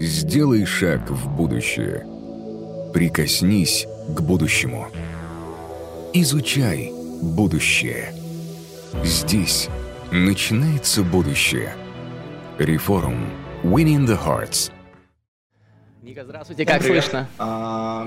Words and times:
Сделай 0.00 0.64
шаг 0.64 1.10
в 1.10 1.28
будущее. 1.28 2.06
Прикоснись 2.94 3.84
к 4.14 4.20
будущему. 4.20 4.86
Изучай 6.12 6.92
будущее. 7.20 8.14
Здесь 9.02 9.68
начинается 10.12 11.02
будущее. 11.02 11.74
Реформ. 12.58 13.28
Winning 13.64 14.06
the 14.06 14.16
Hearts. 14.16 14.70
Ника, 16.00 16.22
здравствуйте, 16.22 16.64
как 16.64 16.80
Привет. 16.80 17.02
слышно? 17.02 17.28
А, 17.36 18.06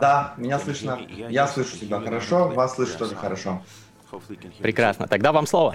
да, 0.00 0.34
меня 0.38 0.58
слышно. 0.58 0.98
Я 1.08 1.46
слышу 1.46 1.78
тебя 1.78 2.00
хорошо, 2.00 2.48
вас 2.48 2.74
слышно 2.74 2.98
тоже 2.98 3.14
хорошо. 3.14 3.62
Прекрасно, 4.58 5.06
тогда 5.06 5.30
вам 5.30 5.46
слово. 5.46 5.72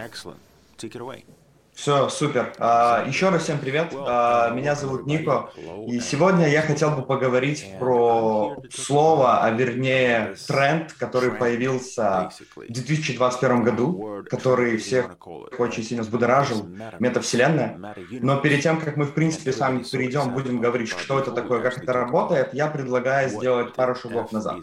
Все, 1.75 2.07
супер. 2.07 2.53
А, 2.57 3.03
еще 3.05 3.29
раз 3.29 3.43
всем 3.43 3.59
привет. 3.59 3.93
А, 3.93 4.49
меня 4.51 4.75
зовут 4.75 5.05
Нико. 5.05 5.51
И 5.87 5.99
сегодня 5.99 6.47
я 6.47 6.61
хотел 6.61 6.91
бы 6.91 7.01
поговорить 7.03 7.67
про 7.79 8.55
слово, 8.73 9.43
а 9.43 9.51
вернее 9.51 10.35
тренд, 10.47 10.93
который 10.93 11.31
появился 11.31 12.29
в 12.55 12.71
2021 12.71 13.63
году, 13.63 14.23
который 14.29 14.77
всех 14.77 15.17
очень 15.59 15.83
сильно 15.83 16.03
взбудоражил, 16.03 16.65
метавселенная. 16.99 17.77
Но 18.09 18.37
перед 18.37 18.61
тем, 18.63 18.79
как 18.79 18.95
мы, 18.95 19.03
в 19.03 19.13
принципе, 19.13 19.51
с 19.51 19.59
вами 19.59 19.83
перейдем, 19.83 20.33
будем 20.33 20.61
говорить, 20.61 20.89
что 20.89 21.19
это 21.19 21.31
такое, 21.31 21.61
как 21.61 21.77
это 21.77 21.91
работает, 21.91 22.53
я 22.53 22.67
предлагаю 22.67 23.29
сделать 23.29 23.73
пару 23.73 23.95
шагов 23.95 24.31
назад. 24.31 24.59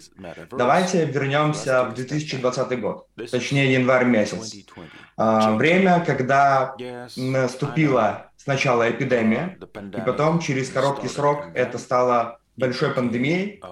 Давайте 0.51 1.05
вернемся 1.05 1.85
в 1.85 1.95
2020 1.95 2.81
год, 2.81 3.07
точнее 3.31 3.71
январь 3.71 4.07
месяц. 4.07 4.55
А, 5.17 5.55
время, 5.57 6.03
когда 6.07 6.75
наступила 7.17 8.27
сначала 8.37 8.91
эпидемия, 8.91 9.59
и 9.97 10.01
потом 10.05 10.41
через 10.41 10.71
короткий 10.71 11.09
срок 11.09 11.47
это 11.55 11.79
стало 11.79 12.39
большой 12.57 12.91
пандемией. 12.93 13.63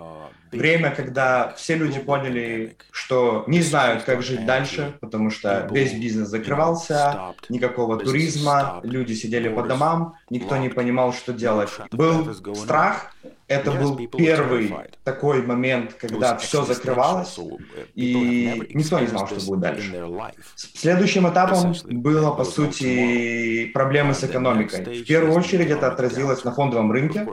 Время, 0.53 0.91
когда 0.91 1.55
все 1.57 1.77
люди 1.77 2.01
поняли, 2.01 2.77
что 2.91 3.45
не 3.47 3.63
знают, 3.63 4.03
как 4.03 4.21
жить 4.23 4.45
дальше, 4.47 4.97
потому 5.01 5.31
что 5.31 5.69
весь 5.71 5.93
бизнес 5.93 6.29
закрывался, 6.29 7.35
никакого 7.49 7.99
туризма, 7.99 8.81
люди 8.83 9.13
сидели 9.13 9.49
по 9.49 9.63
домам, 9.63 10.15
никто 10.31 10.57
не 10.57 10.69
понимал, 10.69 11.13
что 11.13 11.33
делать. 11.33 11.71
Был 11.91 12.35
страх, 12.55 13.13
это 13.51 13.73
был 13.73 13.97
первый 14.17 14.73
такой 15.03 15.43
момент, 15.43 15.95
когда 15.95 16.37
все 16.37 16.65
закрывалось, 16.65 17.39
и 17.97 18.71
никто 18.73 19.01
не 19.01 19.09
знал, 19.09 19.27
что 19.27 19.45
будет 19.45 19.61
дальше. 19.61 20.09
Следующим 20.55 21.29
этапом 21.29 21.75
было, 21.85 22.31
по 22.31 22.45
сути, 22.45 23.67
проблемы 23.75 24.15
с 24.15 24.23
экономикой. 24.23 25.03
В 25.03 25.05
первую 25.05 25.37
очередь 25.37 25.71
это 25.71 25.89
отразилось 25.89 26.45
на 26.45 26.53
фондовом 26.53 26.93
рынке. 26.93 27.27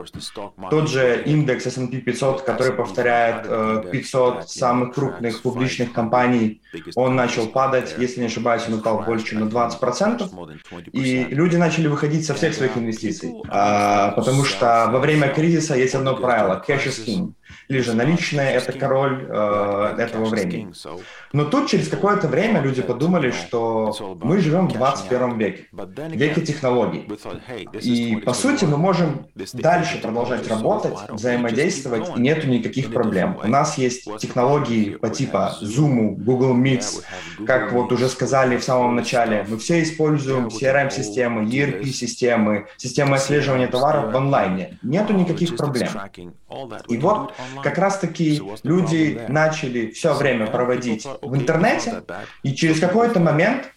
Тот 0.70 0.88
же 0.88 1.22
индекс 1.24 1.66
S&P 1.66 1.98
500, 1.98 2.42
который 2.42 2.72
повторяет 2.72 3.46
э, 3.48 3.84
500 3.92 4.50
самых 4.50 4.94
крупных 4.94 5.42
публичных 5.42 5.92
компаний, 5.92 6.60
он 6.96 7.14
начал 7.14 7.46
падать, 7.46 7.94
если 7.98 8.20
не 8.20 8.26
ошибаюсь, 8.26 8.64
он 8.66 8.74
упал 8.74 9.02
больше, 9.02 9.26
чем 9.26 9.40
на 9.40 9.44
20%. 9.44 10.58
И 10.92 11.24
люди 11.30 11.56
начали 11.56 11.86
выходить 11.86 12.26
со 12.26 12.34
всех 12.34 12.54
своих 12.54 12.76
инвестиций, 12.76 12.87
А, 13.48 14.12
потому 14.12 14.44
что 14.44 14.88
во 14.90 14.98
время 14.98 15.28
кризиса 15.28 15.76
есть 15.76 15.94
одно 15.94 16.16
правило– 16.16 16.62
cash 16.68 16.86
is 16.86 17.04
king. 17.04 17.32
Или 17.68 17.80
же 17.80 17.94
наличные– 17.94 18.52
это 18.54 18.72
король 18.72 19.26
э, 19.28 19.94
этого 19.98 20.26
времени. 20.26 20.72
Но 21.32 21.44
тут 21.44 21.68
через 21.68 21.88
какое-то 21.88 22.28
время 22.28 22.60
люди 22.60 22.82
подумали, 22.82 23.30
что 23.30 23.94
мы 24.22 24.38
живем 24.40 24.68
в 24.68 24.72
21 24.72 25.38
веке, 25.38 25.66
веке 25.72 26.40
технологий. 26.40 27.08
И, 27.82 28.16
по 28.16 28.32
сути, 28.32 28.64
мы 28.64 28.78
можем 28.78 29.26
дальше 29.52 29.98
продолжать 29.98 30.48
работать, 30.48 30.98
взаимодействовать, 31.08 32.16
и 32.16 32.20
нету 32.20 32.48
никаких 32.48 32.92
проблем. 32.92 33.38
У 33.42 33.48
нас 33.48 33.78
есть 33.78 34.08
технологии 34.18 34.96
по 34.96 35.10
типа 35.10 35.56
Zoom, 35.62 36.16
Google 36.16 36.56
Meets, 36.56 37.02
как 37.46 37.72
вот 37.72 37.92
уже 37.92 38.08
сказали 38.08 38.56
в 38.56 38.64
самом 38.64 38.96
начале, 38.96 39.44
мы 39.48 39.58
все 39.58 39.82
используем 39.82 40.48
CRM-системы, 40.48 41.44
ERP-системы, 41.44 42.66
системы 42.76 43.16
отслеживания 43.16 43.68
товаров 43.68 44.12
в 44.12 44.16
онлайне. 44.16 44.78
Нету 44.82 45.12
никаких 45.12 45.56
проблем. 45.56 45.88
И 46.88 46.96
вот 46.98 47.32
как 47.62 47.78
раз-таки 47.78 48.40
люди 48.62 49.20
начали 49.28 49.90
все 49.90 50.14
время 50.14 50.46
проводить 50.46 51.06
в 51.22 51.34
интернете, 51.36 52.02
и 52.42 52.54
через 52.54 52.80
какой-то 52.80 53.20
момент 53.20 53.72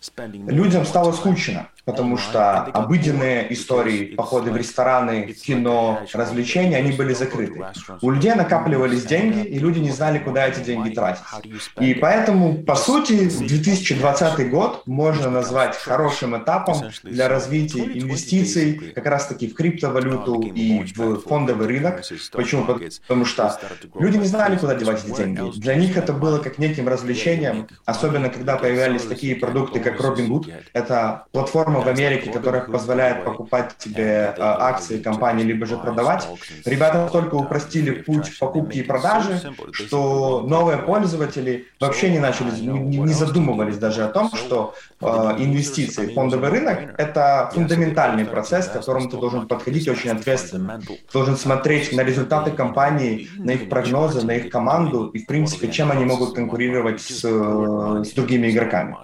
людям 0.48 0.86
стало 0.86 1.12
скучно, 1.12 1.70
потому 1.86 2.18
что 2.18 2.64
обыденные 2.64 3.52
истории, 3.53 4.16
походы 4.16 4.52
в 4.52 4.58
рестораны, 4.58 5.34
кино, 5.34 6.02
развлечения, 6.14 6.78
они 6.78 6.92
были 6.92 7.14
закрыты. 7.14 7.64
У 8.02 8.09
людей 8.12 8.34
накапливались 8.34 9.06
деньги, 9.06 9.46
и 9.47 9.59
люди 9.59 9.80
не 9.80 9.91
знали, 9.91 10.20
куда 10.20 10.47
эти 10.47 10.59
деньги 10.59 10.90
тратить. 10.94 11.24
И 11.80 11.94
поэтому, 11.94 12.64
по 12.64 12.75
сути, 12.75 13.30
2020 13.30 14.50
год 14.50 14.84
можно 14.86 15.30
назвать 15.30 15.75
хорошим 15.75 16.38
этапом 16.38 16.78
для 17.03 17.28
развития 17.28 17.84
инвестиций 17.84 18.94
как 18.94 19.06
раз-таки 19.06 19.47
в 19.47 19.56
криптовалюту 19.56 20.41
и 20.41 20.84
в 20.96 21.22
фондовый 21.22 21.68
рынок. 21.68 22.02
Почему? 22.31 22.66
Потому 22.66 23.25
что 23.25 23.58
люди 23.96 24.18
не 24.18 24.25
знали, 24.28 24.58
куда 24.58 24.75
девать 24.75 25.03
эти 25.03 25.16
деньги. 25.16 25.59
Для 25.59 25.75
них 25.75 25.97
это 25.97 26.14
было 26.14 26.40
как 26.40 26.58
неким 26.58 26.88
развлечением, 26.88 27.68
особенно 27.86 28.30
когда 28.30 28.58
появлялись 28.58 29.03
такие 29.03 29.36
продукты, 29.36 29.80
как 29.80 30.00
Robinhood. 30.00 30.52
Это 30.74 31.25
платформа 31.31 31.71
в 31.80 31.88
Америке, 31.88 32.32
которая 32.32 32.64
позволяет 32.64 33.24
покупать 33.24 33.78
тебе 33.78 34.04
э, 34.06 34.34
акции 34.38 34.98
компании, 34.98 35.44
либо 35.44 35.66
же 35.66 35.78
продавать. 35.78 36.28
Ребята 36.66 37.09
только 37.12 37.36
упростили 37.36 37.92
путь 37.92 38.38
покупки 38.40 38.80
и 38.80 38.84
продажи, 38.84 39.40
что 39.72 40.42
новые 40.42 40.78
пользователи 40.78 41.68
вообще 41.80 42.12
не 42.12 42.20
начали, 42.20 42.52
не 42.59 43.14
задумывались 43.14 43.78
даже 43.78 44.04
о 44.04 44.08
том, 44.09 44.32
что 44.36 44.74
инвестиции 45.02 46.08
в 46.08 46.14
фондовый 46.14 46.50
рынок– 46.50 46.80
это 46.98 47.50
фундаментальный 47.54 48.26
процесс, 48.26 48.68
к 48.68 48.74
которому 48.74 49.10
ты 49.10 49.18
должен 49.18 49.48
подходить 49.48 49.88
очень 49.88 50.12
ответственно. 50.12 50.82
Ты 50.86 51.00
должен 51.14 51.38
смотреть 51.38 51.92
на 51.92 52.02
результаты 52.02 52.52
компании, 52.52 53.30
на 53.38 53.52
их 53.52 53.70
прогнозы, 53.70 54.26
на 54.26 54.32
их 54.32 54.50
команду 54.50 55.08
и, 55.08 55.20
в 55.20 55.26
принципе, 55.26 55.72
чем 55.72 55.92
они 55.92 56.06
могут 56.06 56.36
конкурировать 56.36 57.02
с, 57.02 57.24
э, 57.24 58.04
с 58.04 58.12
другими 58.14 58.50
игроками. 58.52 58.96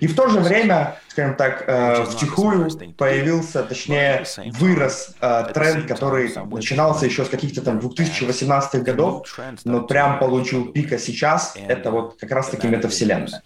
И 0.00 0.06
в 0.06 0.14
то 0.14 0.28
же 0.28 0.40
время, 0.40 0.96
скажем 1.08 1.36
так, 1.36 1.64
э, 1.66 2.04
втихую 2.04 2.70
появился, 2.96 3.62
точнее, 3.62 4.24
вырос 4.58 5.14
э, 5.20 5.44
тренд, 5.52 5.86
который 5.86 6.32
начинался 6.50 7.06
еще 7.06 7.24
с 7.24 7.28
каких-то 7.28 7.62
там 7.62 7.80
2018 7.80 8.82
годов, 8.82 9.26
но 9.64 9.82
прям 9.82 10.18
получил 10.18 10.72
пика 10.72 10.98
сейчас. 10.98 11.54
Это 11.68 11.90
вот 11.90 12.16
как 12.20 12.30
раз-таки 12.30 12.68
метавселенная. 12.68 13.42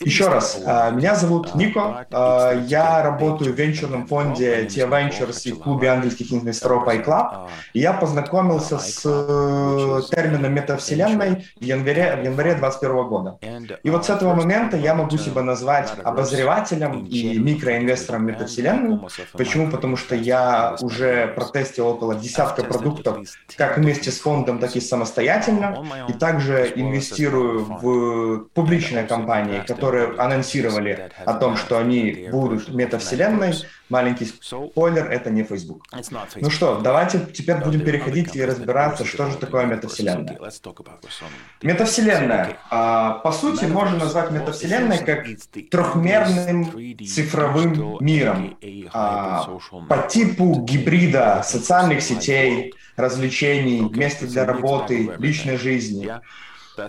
Еще 0.00 0.28
раз, 0.28 0.60
э, 0.64 0.90
меня 0.92 1.14
зовут 1.14 1.54
Нико, 1.54 2.06
э, 2.10 2.62
я 2.66 3.02
работаю 3.02 3.54
в 3.54 3.56
венчурном 3.56 4.06
фонде 4.06 4.66
Tia 4.66 4.88
Ventures 4.88 5.42
и 5.44 5.52
в 5.52 5.60
клубе 5.60 5.90
английских 5.90 6.32
инвесторов 6.32 6.86
iClub, 6.86 7.48
и 7.72 7.80
я 7.80 7.92
познакомился 7.92 8.78
с 8.78 9.02
э, 9.04 10.00
термином 10.10 10.52
метавселенной 10.52 11.46
в 11.60 11.64
январе, 11.64 12.16
в 12.16 12.24
январе 12.24 12.54
2021 12.54 13.08
года. 13.08 13.38
И 13.82 13.90
вот 13.90 14.06
с 14.06 14.10
этого 14.10 14.34
момента 14.34 14.76
я 14.76 14.94
могу 14.94 15.16
себя 15.16 15.42
назвать 15.42 15.92
обозревателем 16.02 17.04
и 17.04 17.38
микроинвестором 17.38 18.26
метавселенной. 18.26 19.00
Почему? 19.32 19.70
Потому 19.70 19.96
что 19.96 20.14
я 20.14 20.76
уже 20.80 21.28
протестил 21.28 21.88
около 21.88 22.14
десятка 22.14 22.64
продуктов, 22.64 23.18
как 23.56 23.78
вместе 23.78 24.10
с 24.10 24.18
фондом, 24.18 24.58
так 24.58 24.76
и 24.76 24.80
самостоятельно, 24.80 25.84
и 26.08 26.12
также 26.12 26.72
инвестирую 26.74 27.64
в 27.64 28.44
публичные 28.54 29.04
компании, 29.04 29.62
которые 29.66 29.83
анонсировали 30.18 31.10
о 31.24 31.34
том, 31.34 31.56
что 31.56 31.78
они 31.78 32.28
будут 32.30 32.68
метавселенной. 32.68 33.54
Маленький 33.90 34.24
спойлер, 34.24 35.10
это 35.10 35.30
не 35.30 35.42
Facebook. 35.44 35.84
Ну 36.40 36.50
что, 36.50 36.80
давайте 36.80 37.20
теперь 37.32 37.56
будем 37.58 37.80
переходить 37.80 38.34
и 38.34 38.44
разбираться, 38.44 39.04
что 39.04 39.30
же 39.30 39.36
такое 39.36 39.66
метавселенная. 39.66 40.38
Метавселенная. 41.62 42.56
а, 42.70 43.10
По 43.22 43.30
сути, 43.32 43.66
можно 43.66 43.98
назвать 43.98 44.30
метавселенной 44.30 44.98
как 44.98 45.26
трехмерным 45.70 46.72
цифровым 47.06 47.98
миром 48.00 48.56
а, 48.92 49.44
по 49.88 50.08
типу 50.08 50.60
гибрида 50.62 51.42
социальных 51.44 52.00
сетей, 52.02 52.72
развлечений, 52.96 53.80
места 53.90 54.26
для 54.26 54.44
работы, 54.46 55.12
личной 55.18 55.56
жизни. 55.58 56.10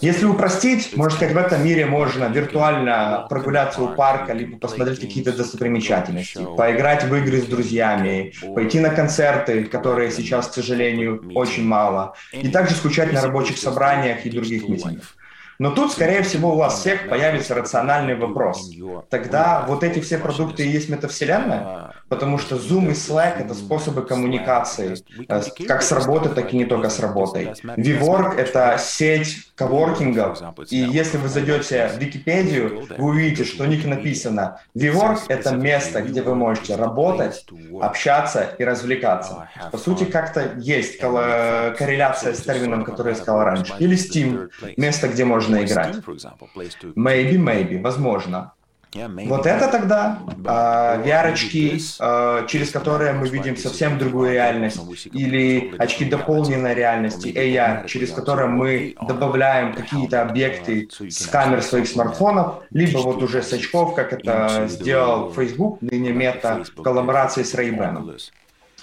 Если 0.02 0.26
упростить, 0.26 0.96
можно 0.96 1.16
сказать, 1.16 1.36
в 1.36 1.38
этом 1.38 1.64
мире 1.64 1.86
можно 1.86 2.26
виртуально 2.26 3.26
прогуляться 3.30 3.82
у 3.82 3.90
парка, 3.90 4.34
либо 4.34 4.58
посмотреть 4.58 5.00
какие-то 5.00 5.32
достопримечательности, 5.32 6.46
поиграть 6.58 7.04
в 7.04 7.16
игры 7.16 7.42
с 7.42 7.46
друзьями, 7.46 8.34
пойти 8.56 8.80
на 8.80 8.90
концерты, 8.90 9.66
которые 9.66 10.12
сейчас, 10.12 10.48
к 10.48 10.54
сожалению, 10.54 11.32
очень 11.36 11.66
мало, 11.66 12.16
и 12.32 12.50
также 12.50 12.76
скучать 12.76 13.14
на 13.14 13.22
рабочих 13.22 13.58
собраниях 13.58 14.26
и 14.26 14.30
других 14.30 14.68
митингах. 14.68 15.16
Но 15.58 15.72
тут, 15.72 15.92
скорее 15.92 16.22
всего, 16.24 16.54
у 16.54 16.58
вас 16.58 16.80
всех 16.80 17.08
появится 17.08 17.56
рациональный 17.56 18.16
вопрос. 18.16 18.70
Тогда 19.10 19.64
вот 19.68 19.84
эти 19.84 20.00
все 20.00 20.18
продукты 20.18 20.66
и 20.66 20.70
есть 20.70 20.90
метавселенная? 20.90 21.94
Потому 22.10 22.38
что 22.38 22.56
Zoom 22.56 22.90
и 22.90 22.94
Slack— 22.94 23.40
это 23.40 23.54
способы 23.54 24.02
коммуникации, 24.04 24.96
э, 25.28 25.42
как 25.68 25.82
с 25.82 25.92
работы, 25.92 26.30
так 26.30 26.54
и 26.54 26.58
не 26.58 26.66
только 26.66 26.90
с 26.90 27.00
работой. 27.00 27.46
VWork— 27.64 28.36
это 28.38 28.78
сеть 28.80 29.52
коворкингов, 29.56 30.40
и 30.70 30.78
если 30.78 31.18
вы 31.18 31.30
зайдете 31.30 31.88
в 31.88 31.98
Википедию, 31.98 32.88
вы 32.98 33.06
увидите, 33.06 33.44
что 33.46 33.64
у 33.64 33.68
них 33.68 33.86
написано 33.86 34.60
VWork— 34.76 35.22
это 35.30 35.56
место, 35.56 36.02
где 36.02 36.22
вы 36.22 36.36
можете 36.36 36.76
работать, 36.76 37.46
общаться 37.82 38.56
и 38.60 38.64
развлекаться. 38.64 39.50
По 39.72 39.78
сути, 39.78 40.04
как-то 40.04 40.54
есть 40.58 41.00
корреляция 41.00 42.34
с 42.34 42.42
термином, 42.42 42.84
который 42.84 43.14
я 43.14 43.16
сказал 43.16 43.44
раньше. 43.44 43.74
Или 43.80 43.98
Steam— 43.98 44.50
место, 44.78 45.08
где 45.08 45.26
можно 45.26 45.64
играть. 45.64 45.96
Maybe, 46.96 47.38
maybe, 47.38 47.82
возможно. 47.82 48.54
Вот 49.28 49.46
это 49.46 49.68
тогда 49.68 50.20
а, 50.46 50.98
VR-очки, 51.02 51.82
а, 52.00 52.46
через 52.48 52.72
которые 52.72 53.14
мы 53.14 53.28
видим 53.28 53.58
совсем 53.58 53.98
другую 53.98 54.32
реальность, 54.34 54.80
или 55.12 55.74
очки 55.78 56.06
дополненной 56.06 56.74
реальности, 56.74 57.28
AR, 57.28 57.88
через 57.88 58.12
которые 58.12 58.48
мы 58.48 58.96
добавляем 59.08 59.74
какие-то 59.74 60.22
объекты 60.22 60.88
с 61.10 61.28
камер 61.28 61.62
своих 61.62 61.88
смартфонов, 61.88 62.64
либо 62.72 63.00
вот 63.00 63.22
уже 63.22 63.42
с 63.44 63.52
очков, 63.52 63.96
как 63.96 64.14
это 64.14 64.68
сделал 64.70 65.32
Facebook, 65.34 65.82
ныне 65.82 66.12
Meta, 66.12 66.64
в 66.64 66.82
коллаборации 66.82 67.44
с 67.44 67.54
Ray-Ban. 67.54 68.18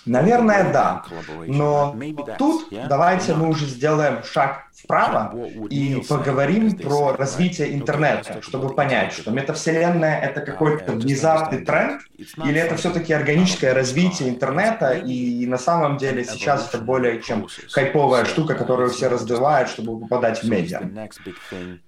Наверное, 0.05 0.73
да. 0.73 1.05
Но 1.47 1.97
тут 2.39 2.69
давайте 2.71 3.35
мы 3.35 3.49
уже 3.49 3.67
сделаем 3.67 4.23
шаг 4.25 4.67
вправо 4.83 5.35
и 5.71 6.03
поговорим 6.09 6.77
про 6.77 7.17
развитие 7.17 7.75
интернета, 7.75 8.41
чтобы 8.43 8.75
понять, 8.75 9.13
что 9.13 9.31
метавселенная— 9.31 10.21
это 10.23 10.41
какой-то 10.41 10.93
внезапный 10.93 11.65
тренд, 11.65 12.03
или 12.45 12.61
это 12.61 12.77
все-таки 12.77 13.13
органическое 13.13 13.75
развитие 13.75 14.29
интернета, 14.29 14.93
и 14.93 15.47
на 15.47 15.59
самом 15.59 15.97
деле 15.97 16.25
сейчас 16.25 16.69
это 16.69 16.79
более 16.79 17.21
чем 17.23 17.47
хайповая 17.71 18.25
штука, 18.25 18.55
которую 18.55 18.91
все 18.91 19.09
раздувают, 19.09 19.69
чтобы 19.69 20.01
попадать 20.01 20.43
в 20.43 20.49
медиа. 20.49 20.81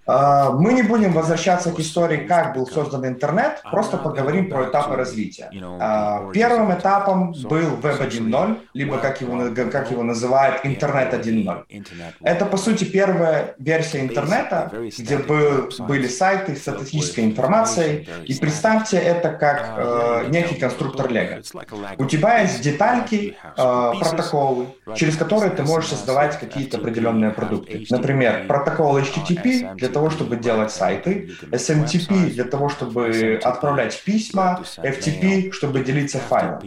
А, 0.06 0.50
мы 0.50 0.73
не 0.73 0.82
будем 0.82 1.12
возвращаться 1.12 1.73
к 1.73 1.81
истории, 1.81 2.26
как 2.26 2.55
был 2.55 2.67
создан 2.67 3.06
интернет, 3.06 3.62
просто 3.70 3.96
поговорим 3.96 4.50
про 4.50 4.64
этапы 4.64 4.96
развития. 4.96 5.50
А, 5.81 6.31
первым 6.32 6.73
этапом 6.73 7.32
был 7.32 7.76
Web 7.82 8.00
1.0, 8.00 8.61
либо 8.75 8.99
как 8.99 9.20
его, 9.20 9.55
как 9.70 9.91
его 9.91 10.02
называют, 10.02 10.61
интернет 10.64 11.12
1.0. 11.14 11.85
Это, 12.20 12.46
по 12.46 12.56
сути, 12.56 12.84
первая 12.85 13.55
версия 13.59 14.01
интернета, 14.01 14.73
где 14.99 15.19
был, 15.19 15.71
были 15.81 16.07
сайты 16.07 16.57
с 16.57 16.63
статистической 16.63 17.25
информацией, 17.25 18.09
и 18.27 18.35
представьте 18.35 18.97
это 18.97 19.31
как 19.31 19.75
э, 19.77 20.27
некий 20.31 20.57
конструктор 20.57 21.11
Лего. 21.11 21.43
У 21.99 22.07
тебя 22.07 22.41
есть 22.41 22.61
детальки, 22.63 23.37
э, 23.45 23.93
протоколы, 24.01 24.67
через 24.95 25.17
которые 25.17 25.51
ты 25.51 25.63
можешь 25.63 25.91
создавать 25.91 26.39
какие-то 26.39 26.79
определенные 26.79 27.31
продукты. 27.31 27.87
Например, 27.91 28.47
протокол 28.47 28.99
HTTP 28.99 29.75
для 29.75 29.89
того, 29.89 30.11
чтобы 30.11 30.37
делать 30.37 30.71
сайты, 30.71 31.31
SMTP 31.51 32.31
для 32.31 32.45
того, 32.45 32.69
чтобы 32.69 33.41
отправлять 33.43 34.03
письма, 34.03 34.61
FTP, 34.77 35.53
чтобы 35.53 35.81
делиться 35.81 36.19
файлом. 36.19 36.61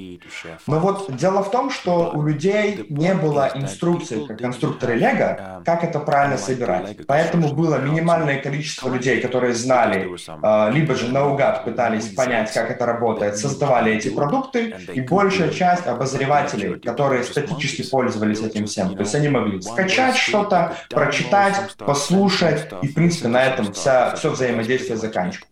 Но 0.68 0.80
вот 0.80 1.16
дело 1.16 1.44
в 1.44 1.52
том, 1.52 1.70
что 1.70 2.12
у 2.14 2.24
людей 2.24 2.86
не 2.90 3.14
было 3.14 3.52
инструкции, 3.56 4.26
как 4.26 4.40
конструкторы 4.40 4.96
Лего, 4.96 5.62
как 5.66 5.84
это 5.84 6.00
правильно 6.08 6.38
собирать. 6.38 7.06
Поэтому 7.06 7.54
было 7.54 7.76
минимальное 7.82 8.42
количество 8.42 8.90
людей, 8.90 9.20
которые 9.20 9.54
знали, 9.54 10.10
а, 10.42 10.70
либо 10.70 10.96
же 10.96 11.10
наугад 11.10 11.66
пытались 11.66 12.06
понять, 12.16 12.54
как 12.54 12.72
это 12.72 12.86
работает, 12.86 13.38
создавали 13.38 13.94
эти 13.94 14.08
продукты, 14.08 14.74
и 14.94 15.02
большая 15.02 15.50
часть 15.50 15.86
обозревателей, 15.86 16.80
которые 16.80 17.26
статически 17.26 17.84
пользовались 17.90 18.40
этим 18.40 18.68
всем. 18.68 18.96
То 18.96 19.02
есть 19.02 19.16
они 19.16 19.28
могли 19.28 19.62
скачать 19.62 20.16
что-то, 20.16 20.78
прочитать, 20.90 21.76
послушать, 21.78 22.68
и, 22.82 22.88
в 22.88 22.94
принципе, 22.94 23.28
на 23.28 23.44
этом 23.44 23.74
вся, 23.74 24.16
все 24.16 24.30
взаимодействие 24.30 24.98
заканчивалось. 24.98 25.52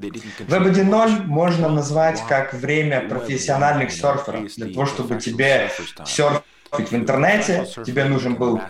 Web 0.00 0.72
1.0 0.72 1.24
можно 1.24 1.68
назвать 1.68 2.20
как 2.28 2.52
время 2.52 3.08
профессиональных 3.08 3.92
серферов, 3.92 4.52
для 4.56 4.72
того, 4.72 4.86
чтобы 4.86 5.20
тебе 5.20 5.70
серф 6.04 6.42
в 6.70 6.94
интернете, 6.94 7.66
тебе 7.84 8.04
нужен 8.04 8.34
был 8.34 8.60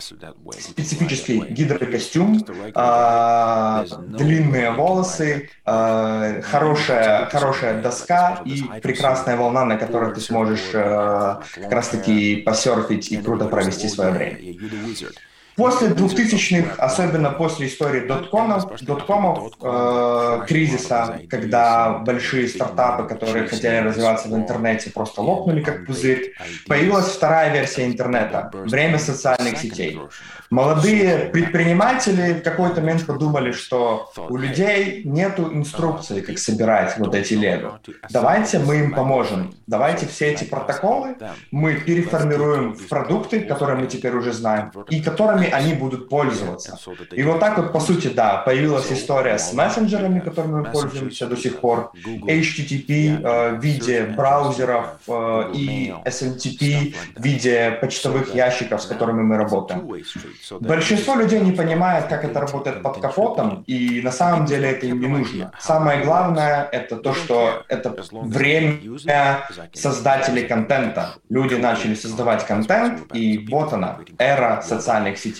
специфический 0.58 1.40
гидрокостюм, 1.48 2.44
э, 2.74 3.86
длинные 4.08 4.70
волосы, 4.72 5.50
э, 5.66 6.42
хорошая, 6.42 7.26
хорошая 7.26 7.82
доска 7.82 8.42
и 8.44 8.62
прекрасная 8.82 9.36
волна, 9.36 9.64
на 9.64 9.76
которой 9.76 10.14
ты 10.14 10.20
сможешь 10.20 10.70
э, 10.72 11.36
как 11.54 11.72
раз-таки 11.72 12.36
посерфить 12.36 13.10
и 13.12 13.16
круто 13.16 13.46
провести 13.46 13.88
свое 13.88 14.10
время. 14.12 14.38
После 15.58 15.88
2000-х, 15.88 16.76
особенно 16.78 17.30
после 17.32 17.66
истории 17.66 18.06
доткомов, 18.06 18.80
доткомов 18.80 19.54
э, 19.60 20.44
кризиса, 20.46 21.18
когда 21.28 21.98
большие 21.98 22.46
стартапы, 22.46 23.08
которые 23.08 23.48
хотели 23.48 23.78
развиваться 23.78 24.28
в 24.28 24.36
интернете, 24.36 24.92
просто 24.92 25.20
лопнули 25.20 25.60
как 25.60 25.84
пузырь, 25.84 26.32
появилась 26.68 27.06
вторая 27.06 27.52
версия 27.52 27.86
интернета– 27.86 28.52
время 28.52 29.00
социальных 29.00 29.58
сетей. 29.58 29.98
Молодые 30.50 31.30
предприниматели 31.32 32.34
в 32.34 32.42
какой-то 32.42 32.80
момент 32.80 33.04
подумали, 33.04 33.50
что 33.50 34.12
у 34.28 34.36
людей 34.36 35.02
нет 35.04 35.40
инструкции, 35.40 36.20
как 36.20 36.38
собирать 36.38 36.96
вот 36.98 37.16
эти 37.16 37.34
лего. 37.34 37.80
Давайте 38.10 38.60
мы 38.60 38.76
им 38.76 38.94
поможем. 38.94 39.52
Давайте 39.66 40.06
все 40.06 40.32
эти 40.32 40.44
протоколы 40.44 41.16
мы 41.50 41.74
переформируем 41.74 42.74
в 42.74 42.86
продукты, 42.88 43.40
которые 43.40 43.76
мы 43.76 43.88
теперь 43.88 44.14
уже 44.14 44.32
знаем, 44.32 44.70
и 44.88 45.02
которыми 45.02 45.47
они 45.52 45.74
будут 45.74 46.08
пользоваться. 46.08 46.78
И 47.12 47.22
вот 47.22 47.40
так 47.40 47.58
вот, 47.58 47.72
по 47.72 47.80
сути, 47.80 48.08
да, 48.08 48.38
появилась 48.38 48.90
история 48.92 49.38
с 49.38 49.52
мессенджерами, 49.52 50.20
которыми 50.20 50.60
мы 50.60 50.64
пользуемся 50.64 51.26
до 51.26 51.36
сих 51.36 51.60
пор, 51.60 51.92
HTTP 52.04 53.22
э, 53.22 53.56
в 53.56 53.60
виде 53.60 54.04
браузеров 54.16 54.86
э, 55.08 55.50
и 55.54 55.94
SMTP 56.04 56.94
в 57.16 57.22
виде 57.22 57.78
почтовых 57.80 58.34
ящиков, 58.34 58.82
с 58.82 58.86
которыми 58.86 59.22
мы 59.22 59.36
работаем. 59.36 59.88
Большинство 60.60 61.14
людей 61.14 61.40
не 61.40 61.52
понимает, 61.52 62.06
как 62.06 62.24
это 62.24 62.40
работает 62.40 62.82
под 62.82 63.00
капотом, 63.00 63.64
и 63.66 64.00
на 64.02 64.12
самом 64.12 64.46
деле 64.46 64.70
это 64.70 64.86
им 64.86 65.00
не 65.00 65.06
нужно. 65.06 65.52
Самое 65.58 66.04
главное— 66.04 66.68
это 66.72 66.96
то, 66.96 67.14
что 67.14 67.64
это 67.68 67.94
время 68.12 68.78
создателей 69.74 70.46
контента. 70.46 71.14
Люди 71.28 71.54
начали 71.54 71.94
создавать 71.94 72.46
контент, 72.46 73.14
и 73.14 73.46
вот 73.50 73.72
она, 73.72 73.98
эра 74.18 74.62
социальных 74.62 75.18
сетей. 75.18 75.37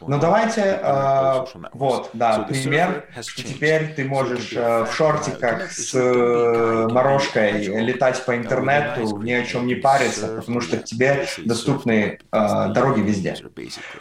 Ну 0.00 0.18
давайте, 0.18 0.80
э, 0.82 1.44
вот, 1.72 2.10
да, 2.12 2.40
пример, 2.40 3.04
теперь 3.36 3.94
ты 3.94 4.04
можешь 4.04 4.52
э, 4.52 4.84
в 4.84 4.92
шортиках 4.94 5.70
с 5.70 5.94
э, 5.94 6.88
морожкой 6.90 7.52
летать 7.82 8.24
по 8.24 8.36
интернету, 8.36 9.18
ни 9.18 9.32
о 9.32 9.44
чем 9.44 9.66
не 9.66 9.74
париться, 9.76 10.36
потому 10.36 10.60
что 10.60 10.78
тебе 10.78 11.26
доступны 11.44 12.18
э, 12.32 12.68
дороги 12.72 13.00
везде. 13.00 13.36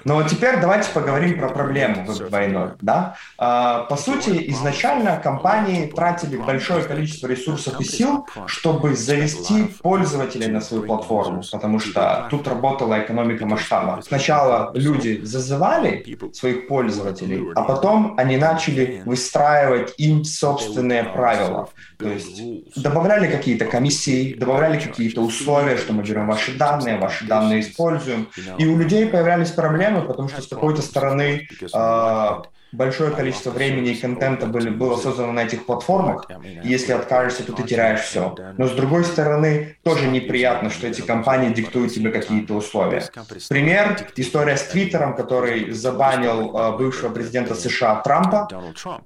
Но 0.04 0.24
теперь 0.24 0.60
давайте 0.60 0.90
поговорим 0.92 1.40
про 1.40 1.50
проблему 1.50 2.06
войной. 2.30 2.72
Да? 2.82 3.16
А, 3.38 3.84
по 3.84 3.96
сути, 3.96 4.50
изначально 4.52 5.18
компании 5.18 5.88
тратили 5.88 6.38
большое 6.38 6.84
количество 6.84 7.28
ресурсов 7.28 7.80
и 7.80 7.84
сил, 7.84 8.28
чтобы 8.48 8.96
завести 8.96 9.66
пользователей 9.82 10.48
на 10.48 10.62
свою 10.62 10.84
платформу, 10.84 11.44
потому 11.52 11.80
что 11.80 12.28
тут 12.30 12.48
работала 12.48 13.00
экономика 13.00 13.46
масштаба. 13.46 14.02
Сначала 14.06 14.72
люди 14.74 15.09
зазывали 15.18 16.06
своих 16.34 16.68
пользователей, 16.68 17.52
а 17.56 17.64
потом 17.64 18.16
они 18.18 18.38
начали 18.38 19.02
выстраивать 19.06 19.94
им 19.98 20.24
собственные 20.24 21.04
правила. 21.04 21.70
То 21.98 22.08
есть 22.08 22.42
добавляли 22.76 23.30
какие-то 23.30 23.66
комиссии, 23.66 24.34
добавляли 24.34 24.80
какие-то 24.80 25.22
условия, 25.22 25.78
что 25.78 25.94
мы 25.94 26.04
берем 26.04 26.28
ваши 26.28 26.58
данные, 26.58 26.98
ваши 26.98 27.26
данные 27.26 27.62
используем. 27.62 28.28
И 28.58 28.66
у 28.66 28.78
людей 28.78 29.08
появлялись 29.08 29.52
проблемы, 29.52 30.02
потому 30.02 30.30
что 30.30 30.42
с 30.42 30.48
какой-то 30.48 30.82
стороны 30.82 31.48
э, 31.62 32.42
большое 32.72 33.12
количество 33.12 33.52
времени 33.52 33.92
и 33.92 33.96
контента 33.96 34.46
были, 34.46 34.70
было 34.70 34.98
создано 34.98 35.32
на 35.32 35.44
этих 35.44 35.66
платформах, 35.66 36.28
и 36.44 36.68
если 36.68 36.94
откажешься, 36.94 37.44
то 37.44 37.54
ты 37.54 37.64
теряешь 37.64 38.02
все. 38.02 38.36
Но 38.58 38.68
с 38.68 38.72
другой 38.72 39.04
стороны, 39.04 39.78
тоже 39.84 40.08
неприятно, 40.08 40.70
что 40.70 40.88
эти 40.88 41.02
компании 41.02 41.54
диктуют 41.54 41.94
тебе 41.94 42.12
какие-то 42.12 42.54
условия. 42.54 43.04
Пример— 43.50 43.98
история 44.16 44.58
с 44.58 44.64
Твиттером, 44.64 45.16
который 45.16 45.72
забанил 45.72 46.56
э, 46.56 46.78
бывшего 46.78 47.10
президента 47.10 47.56
США 47.56 48.02
Трампа 48.02 48.48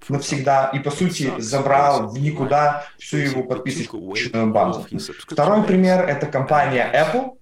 навсегда 0.09 0.69
и, 0.73 0.79
по 0.79 0.91
сути, 0.91 1.31
забрал 1.37 2.09
в 2.09 2.19
никуда 2.19 2.85
всю 2.97 3.17
его 3.17 3.43
подписочную 3.43 4.51
базу. 4.51 4.85
Второй 5.27 5.63
пример— 5.63 6.01
это 6.07 6.25
компания 6.25 6.89
Apple, 6.93 7.37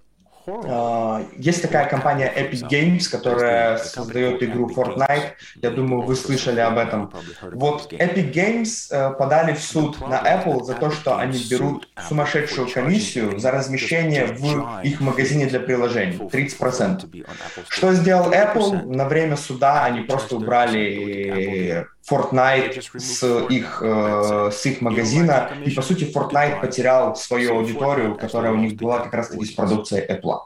есть 1.36 1.62
такая 1.62 1.88
компания 1.88 2.32
Epic 2.34 2.68
Games, 2.68 3.08
которая 3.10 3.78
создает 3.78 4.42
игру 4.42 4.68
Fortnite. 4.70 5.32
Я 5.56 5.70
думаю, 5.70 6.02
вы 6.02 6.16
слышали 6.16 6.60
об 6.60 6.78
этом. 6.78 7.12
Вот 7.52 7.92
Epic 7.92 8.32
Games 8.32 8.90
uh, 8.90 9.16
подали 9.16 9.52
в 9.52 9.62
суд 9.62 10.00
на 10.00 10.20
Apple 10.20 10.64
за 10.64 10.74
то, 10.74 10.90
что 10.90 11.16
они 11.16 11.38
берут 11.50 11.88
сумасшедшую 12.08 12.68
комиссию 12.68 13.38
за 13.38 13.50
размещение 13.50 14.26
в 14.26 14.80
их 14.82 15.00
магазине 15.00 15.46
для 15.46 15.60
приложений. 15.60 16.18
30%. 16.32 17.26
Что 17.68 17.92
сделал 17.92 18.32
Apple? 18.32 18.84
На 18.86 19.08
время 19.08 19.36
суда 19.36 19.84
они 19.84 20.00
просто 20.00 20.36
убрали 20.36 21.86
Fortnite 22.08 22.98
с 22.98 23.46
их, 23.48 23.80
э, 23.82 24.50
с 24.52 24.66
их 24.66 24.80
магазина. 24.80 25.50
И, 25.64 25.70
по 25.70 25.82
сути, 25.82 26.04
Fortnite 26.04 26.60
потерял 26.60 27.14
свою 27.16 27.56
аудиторию, 27.56 28.16
которая 28.16 28.52
у 28.52 28.56
них 28.56 28.74
была 28.74 29.00
как 29.00 29.14
раз-таки 29.14 29.44
с 29.44 29.52
продукцией 29.52 30.06
Apple. 30.06 30.40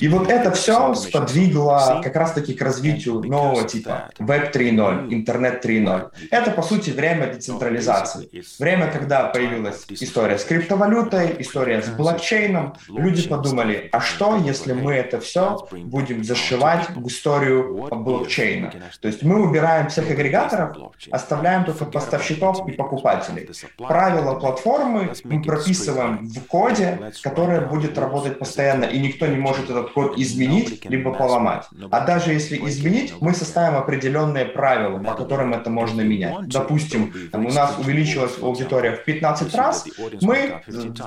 И 0.00 0.08
вот 0.08 0.30
это 0.30 0.52
все 0.52 0.94
сподвигло 0.94 2.00
как 2.02 2.14
раз-таки 2.14 2.54
к 2.54 2.62
развитию 2.62 3.20
нового 3.20 3.64
типа 3.64 4.10
Web 4.18 4.52
3.0, 4.52 5.12
Интернет 5.12 5.64
3.0. 5.64 6.10
Это, 6.30 6.50
по 6.50 6.62
сути, 6.62 6.90
время 6.90 7.32
децентрализации. 7.32 8.28
Время, 8.58 8.90
когда 8.90 9.24
появилась 9.24 9.84
история 9.88 10.38
с 10.38 10.44
криптовалютой, 10.44 11.36
история 11.38 11.82
с 11.82 11.88
блокчейном. 11.88 12.74
Люди 12.88 13.28
подумали, 13.28 13.88
а 13.92 14.00
что, 14.00 14.36
если 14.36 14.72
мы 14.72 14.94
это 14.94 15.20
все 15.20 15.66
будем 15.72 16.22
зашивать 16.22 16.90
в 16.90 17.06
историю 17.08 17.88
блокчейна? 17.90 18.72
То 19.00 19.08
есть 19.08 19.22
мы 19.22 19.42
убираем 19.42 19.88
всех 19.88 20.10
агрегаторов, 20.10 20.76
оставляем 21.10 21.64
только 21.64 21.86
поставщиков 21.86 22.68
и 22.68 22.72
покупателей. 22.72 23.48
Правила 23.78 24.38
платформы 24.38 25.12
мы 25.24 25.42
прописываем 25.42 26.28
в 26.28 26.46
коде, 26.46 27.12
который 27.22 27.60
будет 27.66 27.98
работать 27.98 28.38
постоянно, 28.38 28.84
и 28.84 28.98
никто 28.98 29.13
никто 29.14 29.26
не 29.26 29.36
может 29.36 29.70
этот 29.70 29.92
код 29.92 30.18
изменить, 30.18 30.84
либо 30.84 31.12
поломать. 31.12 31.64
А 31.90 32.04
даже 32.04 32.32
если 32.32 32.56
изменить, 32.68 33.14
мы 33.20 33.34
составим 33.34 33.76
определенные 33.76 34.44
правила, 34.44 34.98
по 34.98 35.14
которым 35.14 35.54
это 35.54 35.70
можно 35.70 36.02
менять. 36.02 36.48
Допустим, 36.48 37.12
у 37.32 37.52
нас 37.52 37.78
увеличилась 37.78 38.32
аудитория 38.40 38.92
в 38.92 39.04
15 39.04 39.54
раз, 39.54 39.86
мы 40.20 40.62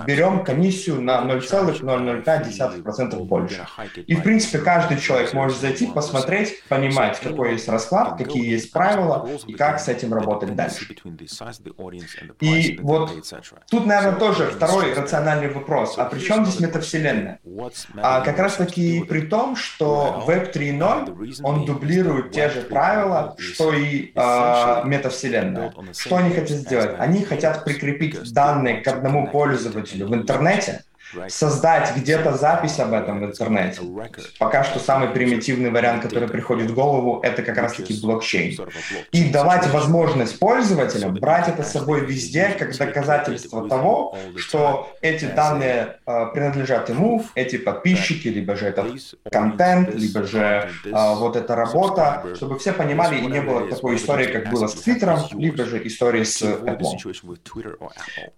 берем 0.06 0.44
комиссию 0.44 1.02
на 1.02 1.22
0,005% 1.22 3.24
больше. 3.26 3.66
И, 4.06 4.16
в 4.16 4.24
принципе, 4.24 4.60
каждый 4.60 5.00
человек 5.00 5.34
может 5.34 5.60
зайти, 5.60 5.88
посмотреть, 5.88 6.64
понимать, 6.70 7.20
какой 7.20 7.54
есть 7.54 7.68
расклад, 7.68 8.18
какие 8.18 8.52
есть 8.52 8.72
правила 8.72 9.28
и 9.46 9.54
как 9.54 9.80
с 9.80 9.90
этим 9.90 10.14
работать 10.14 10.56
дальше. 10.56 10.88
И 12.40 12.80
вот 12.82 13.12
тут, 13.70 13.86
наверное, 13.86 14.20
тоже 14.20 14.46
второй 14.46 14.94
рациональный 14.94 15.50
вопрос. 15.50 15.98
А 15.98 16.06
при 16.06 16.20
чем 16.20 16.46
здесь 16.46 16.60
метавселенная? 16.60 17.40
А 18.02 18.22
как 18.22 18.40
раз 18.40 18.56
таки 18.56 19.04
при 19.04 19.22
том, 19.22 19.56
что 19.56 20.24
Web 20.28 20.54
3.0, 20.54 21.42
он 21.44 21.66
дублирует 21.66 22.32
те 22.32 22.50
же 22.50 22.62
правила, 22.62 23.36
что 23.38 23.74
и 23.74 24.12
э, 24.14 24.82
метавселенная. 24.86 25.74
Что 25.98 26.18
они 26.18 26.32
хотят 26.32 26.58
сделать? 26.58 26.96
Они 27.00 27.24
хотят 27.24 27.64
прикрепить 27.64 28.34
данные 28.34 28.82
к 28.82 28.88
одному 28.88 29.28
пользователю 29.28 30.08
в 30.08 30.16
интернете, 30.16 30.84
создать 31.30 31.96
где-то 31.96 32.34
запись 32.38 32.80
об 32.80 32.94
этом 32.94 33.20
в 33.20 33.26
интернете. 33.26 33.82
Пока 34.40 34.64
что 34.64 34.80
самый 34.80 35.10
примитивный 35.10 35.70
вариант, 35.70 36.04
который 36.04 36.28
приходит 36.28 36.72
в 36.72 36.74
голову, 36.74 37.20
это 37.24 37.42
как 37.44 37.58
раз-таки 37.58 38.00
блокчейн. 38.02 38.58
И 39.12 39.30
давать 39.30 39.68
возможность 39.68 40.40
пользователям 40.40 41.14
брать 41.16 41.48
это 41.48 41.64
с 41.64 41.72
собой 41.72 42.06
везде, 42.06 42.56
как 42.58 42.78
доказательство 42.78 43.68
того, 43.68 44.18
что 44.38 44.94
эти 45.02 45.26
данные 45.26 45.98
э, 46.06 46.26
принадлежат 46.34 46.90
ему, 46.90 47.24
эти 47.36 47.58
подписчики, 47.58 48.28
либо 48.28 48.56
же 48.56 48.68
этот 48.68 49.16
контент, 49.32 49.94
либо 49.94 50.24
же 50.24 50.70
э, 50.86 50.92
вот 50.92 51.36
эта 51.36 51.56
работа, 51.56 52.26
чтобы 52.36 52.60
все 52.60 52.74
понимали 52.74 53.18
и 53.18 53.26
не 53.26 53.42
было 53.42 53.68
такой 53.68 53.96
истории, 53.96 54.32
как 54.32 54.50
было 54.50 54.68
с 54.68 54.76
Твиттером, 54.76 55.20
либо 55.34 55.66
же 55.66 55.86
истории 55.88 56.24
с 56.24 56.42
Apple. 56.42 56.98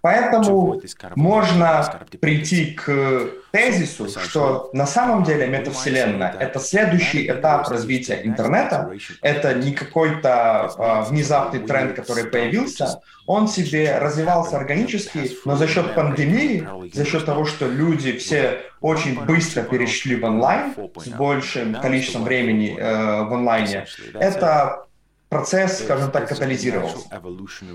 Поэтому 0.01 0.81
можно 1.15 1.99
прийти 2.19 2.58
к 2.65 3.31
тезису, 3.51 4.07
что 4.09 4.69
на 4.73 4.85
самом 4.85 5.23
деле 5.23 5.47
метавселенная— 5.47 6.35
это 6.39 6.59
следующий 6.59 7.27
этап 7.27 7.67
развития 7.69 8.21
интернета, 8.23 8.91
это 9.21 9.53
не 9.53 9.71
какой-то 9.71 10.71
э, 10.77 11.09
внезапный 11.09 11.59
тренд, 11.59 11.93
который 11.93 12.25
появился, 12.25 13.01
он 13.25 13.47
себе 13.47 13.97
развивался 13.99 14.57
органически, 14.57 15.31
но 15.45 15.55
за 15.55 15.67
счет 15.67 15.93
пандемии, 15.95 16.67
за 16.93 17.05
счет 17.05 17.25
того, 17.25 17.45
что 17.45 17.67
люди 17.67 18.13
все 18.13 18.61
очень 18.81 19.23
быстро 19.23 19.63
перешли 19.63 20.15
в 20.15 20.25
онлайн, 20.25 20.73
с 20.95 21.07
большим 21.09 21.75
количеством 21.75 22.23
времени 22.23 22.75
э, 22.77 23.23
в 23.23 23.33
онлайне, 23.33 23.85
это 24.13 24.85
процесс, 25.29 25.83
скажем 25.83 26.11
так, 26.11 26.27
катализировался. 26.27 27.07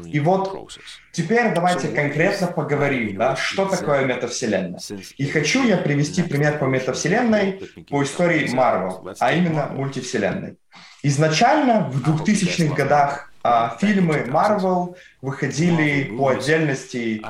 И 0.06 0.20
вот 0.20 0.70
теперь 1.12 1.54
давайте 1.54 1.88
конкретно 1.88 2.48
поговорим, 2.48 3.16
да, 3.16 3.36
что 3.36 3.66
такое 3.66 4.04
метавселенная. 4.04 4.80
И 5.16 5.26
хочу 5.26 5.64
я 5.64 5.76
привести 5.76 6.22
пример 6.22 6.58
по 6.58 6.64
метавселенной 6.64 7.62
по 7.88 8.02
истории 8.02 8.52
Marvel, 8.52 9.16
а 9.18 9.32
именно 9.32 9.66
мультивселенной. 9.68 10.56
Изначально 11.02 11.90
в 11.90 12.02
2000-х 12.02 12.74
годах 12.74 13.30
а, 13.46 13.76
фильмы 13.78 14.24
Marvel 14.26 14.96
выходили 15.20 16.16
по 16.16 16.30
отдельности. 16.30 17.22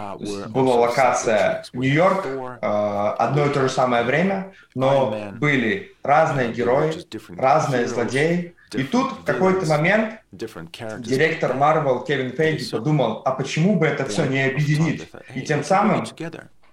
Была 0.49 0.77
локация 0.77 1.65
Нью-Йорк, 1.73 2.25
а, 2.63 3.15
одно 3.19 3.47
и 3.47 3.49
то 3.51 3.63
же 3.63 3.69
самое 3.69 4.05
время, 4.05 4.53
но 4.77 5.33
были 5.33 5.93
разные 6.05 6.53
герои, 6.53 6.95
разные 7.37 7.89
злодеи, 7.89 8.55
и 8.75 8.83
тут 8.85 9.13
в 9.13 9.25
какой-то 9.25 9.67
момент 9.67 10.21
директор 10.33 11.53
Marvel 11.53 12.05
Кевин 12.07 12.33
Фейги 12.33 12.69
подумал, 12.71 13.23
а 13.25 13.33
почему 13.33 13.77
бы 13.79 13.87
это 13.87 14.05
все 14.07 14.25
не 14.27 14.43
объединить? 14.45 15.09
И 15.35 15.43
тем 15.43 15.65
самым 15.65 16.05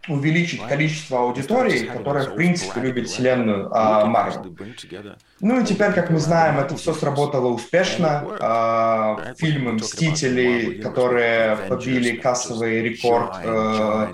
увеличить 0.08 0.65
количество 0.67 1.20
аудитории, 1.20 1.86
которая, 1.86 2.27
в 2.27 2.36
принципе, 2.36 2.81
любит 2.81 3.08
вселенную 3.08 3.70
Marvel. 3.70 5.15
Ну 5.39 5.62
и 5.62 5.65
теперь, 5.65 5.91
как 5.93 6.10
мы 6.10 6.20
знаем, 6.20 6.60
это 6.60 6.75
все 6.75 6.93
сработало 6.93 7.48
успешно. 7.48 8.25
А, 8.39 9.34
фильмы 9.38 9.74
«Мстители», 9.74 10.81
которые 10.81 11.55
побили 11.70 12.15
кассовый 12.15 12.81
рекорд 12.81 13.36
э, 13.43 14.13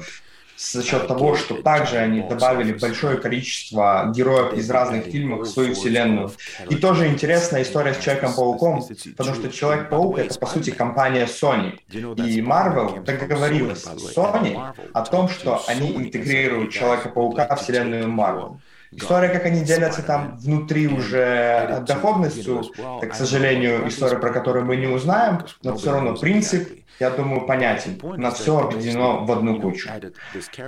за 0.58 0.84
счет 0.84 1.08
того, 1.08 1.36
что 1.36 1.62
также 1.62 1.98
они 1.98 2.22
добавили 2.22 2.74
большое 2.74 3.18
количество 3.18 4.12
героев 4.14 4.54
из 4.54 4.70
разных 4.70 5.06
фильмов 5.06 5.42
в 5.42 5.46
свою 5.46 5.76
вселенную. 5.76 6.32
И 6.70 6.76
тоже 6.76 7.08
интересная 7.08 7.62
история 7.62 7.94
с 7.94 8.00
Человеком-пауком, 8.00 8.84
потому 9.16 9.36
что 9.36 9.50
Человек-паук— 9.50 10.18
это, 10.20 10.40
по 10.40 10.48
сути, 10.48 10.72
компания 10.72 11.26
Sony. 11.26 11.80
И 11.92 12.42
Marvel 12.42 13.04
договорилась 13.04 13.84
с 13.84 14.18
Sony 14.18 14.60
о 14.94 15.06
том, 15.06 15.30
что 15.30 15.64
они 15.68 15.96
интегрируют 15.96 16.72
Человека-паука 16.72 17.56
в 17.56 17.62
вселенную 17.62 18.08
Marvel. 18.08 18.58
История, 18.92 19.30
как 19.30 19.46
они 19.46 19.64
делятся 19.64 20.02
там 20.02 20.38
внутри 20.38 20.88
уже 20.88 21.84
доходностью, 21.88 22.64
так, 23.02 23.12
к 23.12 23.16
сожалению, 23.16 23.88
история, 23.88 24.18
про 24.18 24.32
которую 24.32 24.66
мы 24.66 24.76
не 24.76 24.88
узнаем, 24.88 25.44
но 25.64 25.76
все 25.76 25.92
равно 25.92 26.16
принцип 26.16 26.70
я 27.00 27.12
думаю, 27.12 27.46
понятен. 27.46 28.00
У 28.02 28.14
нас 28.16 28.40
все 28.40 28.60
объединено 28.60 29.24
в 29.24 29.32
одну 29.32 29.62
кучу. 29.62 29.90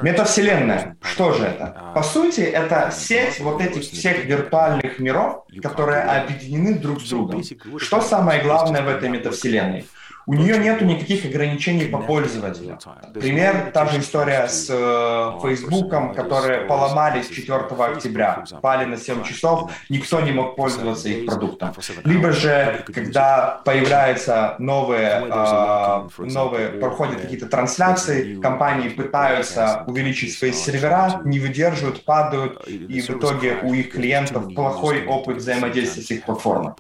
Метавселенная. 0.01 0.97
Что 1.01 1.33
же 1.33 1.45
это? 1.45 1.91
По 1.95 2.03
сути, 2.03 2.41
это 2.41 2.91
сеть 2.91 3.39
вот 3.39 3.61
этих 3.61 3.81
всех 3.81 4.25
виртуальных 4.25 4.99
миров, 4.99 5.45
которые 5.61 6.03
объединены 6.03 6.75
друг 6.75 7.01
с 7.01 7.09
другом. 7.09 7.43
Что 7.77 8.01
самое 8.01 8.43
главное 8.43 8.83
в 8.83 8.89
этой 8.89 9.09
метавселенной? 9.09 9.85
У 10.29 10.35
нее 10.35 10.59
нету 10.59 10.85
никаких 10.85 11.25
ограничений 11.25 11.85
по 11.85 11.97
пользователю. 11.97 12.77
Пример, 13.15 13.71
та 13.73 13.87
же 13.87 13.99
история 13.99 14.47
с 14.47 14.67
э, 14.69 15.39
Фейсбуком, 15.41 16.13
которые 16.13 16.67
поломались 16.67 17.29
4 17.29 17.57
октября, 17.57 18.43
пали 18.61 18.85
на 18.85 18.97
7 18.97 19.23
часов, 19.23 19.71
никто 19.89 20.21
не 20.21 20.31
мог 20.31 20.55
пользоваться 20.55 21.09
их 21.09 21.25
продуктом. 21.25 21.73
Либо 22.05 22.31
же, 22.31 22.85
когда 22.93 23.59
появляются 23.65 24.53
новые, 24.59 25.23
э, 25.31 26.09
новые 26.19 26.69
проходят 26.79 27.21
какие-то 27.21 27.47
трансляции, 27.47 28.39
компании 28.39 28.89
пытаются 28.89 29.83
увеличить 29.87 30.37
свои 30.37 30.51
сервера, 30.51 31.21
не 31.25 31.39
выдерживают, 31.39 32.05
падают, 32.05 32.67
и 32.67 33.01
в 33.01 33.09
итоге 33.09 33.57
у 33.63 33.73
их 33.73 33.93
клиентов 33.93 34.53
плохой 34.53 35.07
опыт 35.07 35.37
взаимодействия 35.37 36.03
с 36.03 36.11
их 36.11 36.23
платформой. 36.23 36.73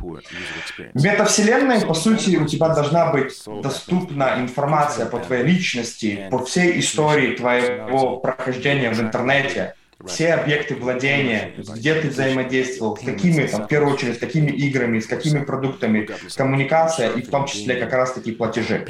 В 0.93 1.03
метавселенной, 1.03 1.81
по 1.81 1.95
сути, 1.95 2.37
у 2.37 2.45
тебя 2.45 2.69
должна 2.69 3.11
быть 3.11 3.38
доступна 3.45 4.35
информация 4.39 5.05
по 5.05 5.19
твоей 5.19 5.43
личности, 5.43 6.27
по 6.31 6.43
всей 6.45 6.79
истории 6.79 7.35
твоего 7.35 8.17
прохождения 8.17 8.91
в 8.91 8.99
интернете, 8.99 9.75
все 10.05 10.33
объекты 10.33 10.75
владения, 10.75 11.53
где 11.57 11.95
ты 11.95 12.07
взаимодействовал, 12.09 12.95
с 12.95 13.01
какими, 13.01 13.45
там, 13.47 13.63
в 13.63 13.67
первую 13.67 13.93
очередь, 13.93 14.15
с 14.15 14.19
какими 14.19 14.49
играми, 14.51 14.99
с 14.99 15.07
какими 15.07 15.43
продуктами, 15.43 16.07
коммуникация 16.35 17.09
и 17.11 17.21
в 17.21 17.29
том 17.29 17.45
числе 17.45 17.75
как 17.75 17.91
раз-таки 17.91 18.31
платежи. 18.31 18.85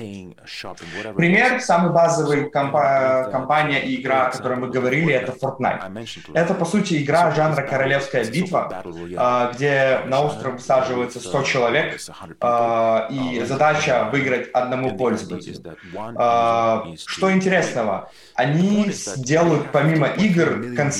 Пример, 1.15 1.61
самый 1.61 1.91
базовый 1.91 2.49
компа- 2.49 3.29
компания 3.31 3.79
и 3.79 3.99
игра, 3.99 4.27
о 4.27 4.31
которой 4.31 4.57
мы 4.57 4.69
говорили, 4.69 5.11
это 5.13 5.31
Fortnite. 5.31 6.05
Это, 6.33 6.53
по 6.53 6.65
сути, 6.65 7.01
игра 7.03 7.31
жанра 7.31 7.63
«Королевская 7.63 8.25
битва», 8.25 8.83
а, 9.17 9.51
где 9.53 10.01
на 10.05 10.21
остров 10.21 10.53
высаживается 10.55 11.19
100 11.19 11.43
человек, 11.43 11.99
а, 12.39 13.07
и 13.09 13.43
задача 13.45 14.09
выиграть 14.11 14.49
одному 14.53 14.95
пользователю. 14.95 15.75
А, 16.15 16.85
что 17.05 17.31
интересного? 17.31 18.11
Они 18.35 18.91
делают 19.17 19.71
помимо 19.71 20.07
игр 20.07 20.75
концерты 20.75 20.98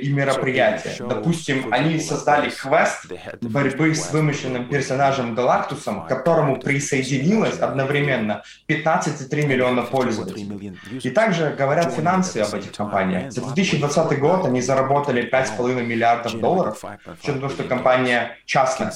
и 0.00 0.12
мероприятия. 0.12 0.96
Допустим, 0.98 1.72
они 1.72 1.98
создали 2.00 2.50
квест 2.50 3.06
борьбы 3.40 3.94
с 3.94 4.12
вымышленным 4.12 4.68
персонажем 4.68 5.34
Галактусом, 5.34 6.04
к 6.04 6.08
которому 6.08 6.60
присоединилось 6.60 7.58
одновременно 7.58 8.42
15,3 8.68 9.46
миллиона 9.46 9.82
пользователей. 9.82 10.76
И 11.02 11.10
также 11.10 11.50
говорят 11.50 11.92
финансы 11.92 12.38
об 12.38 12.54
этих 12.54 12.72
компаниях. 12.72 13.32
За 13.32 13.40
2020 13.40 14.18
год 14.18 14.46
они 14.46 14.60
заработали 14.60 15.30
5,5 15.30 15.82
миллиардов 15.84 16.38
долларов, 16.40 16.84
учетом 17.22 17.40
того, 17.40 17.52
что 17.52 17.64
компания 17.64 18.36
частная. 18.44 18.92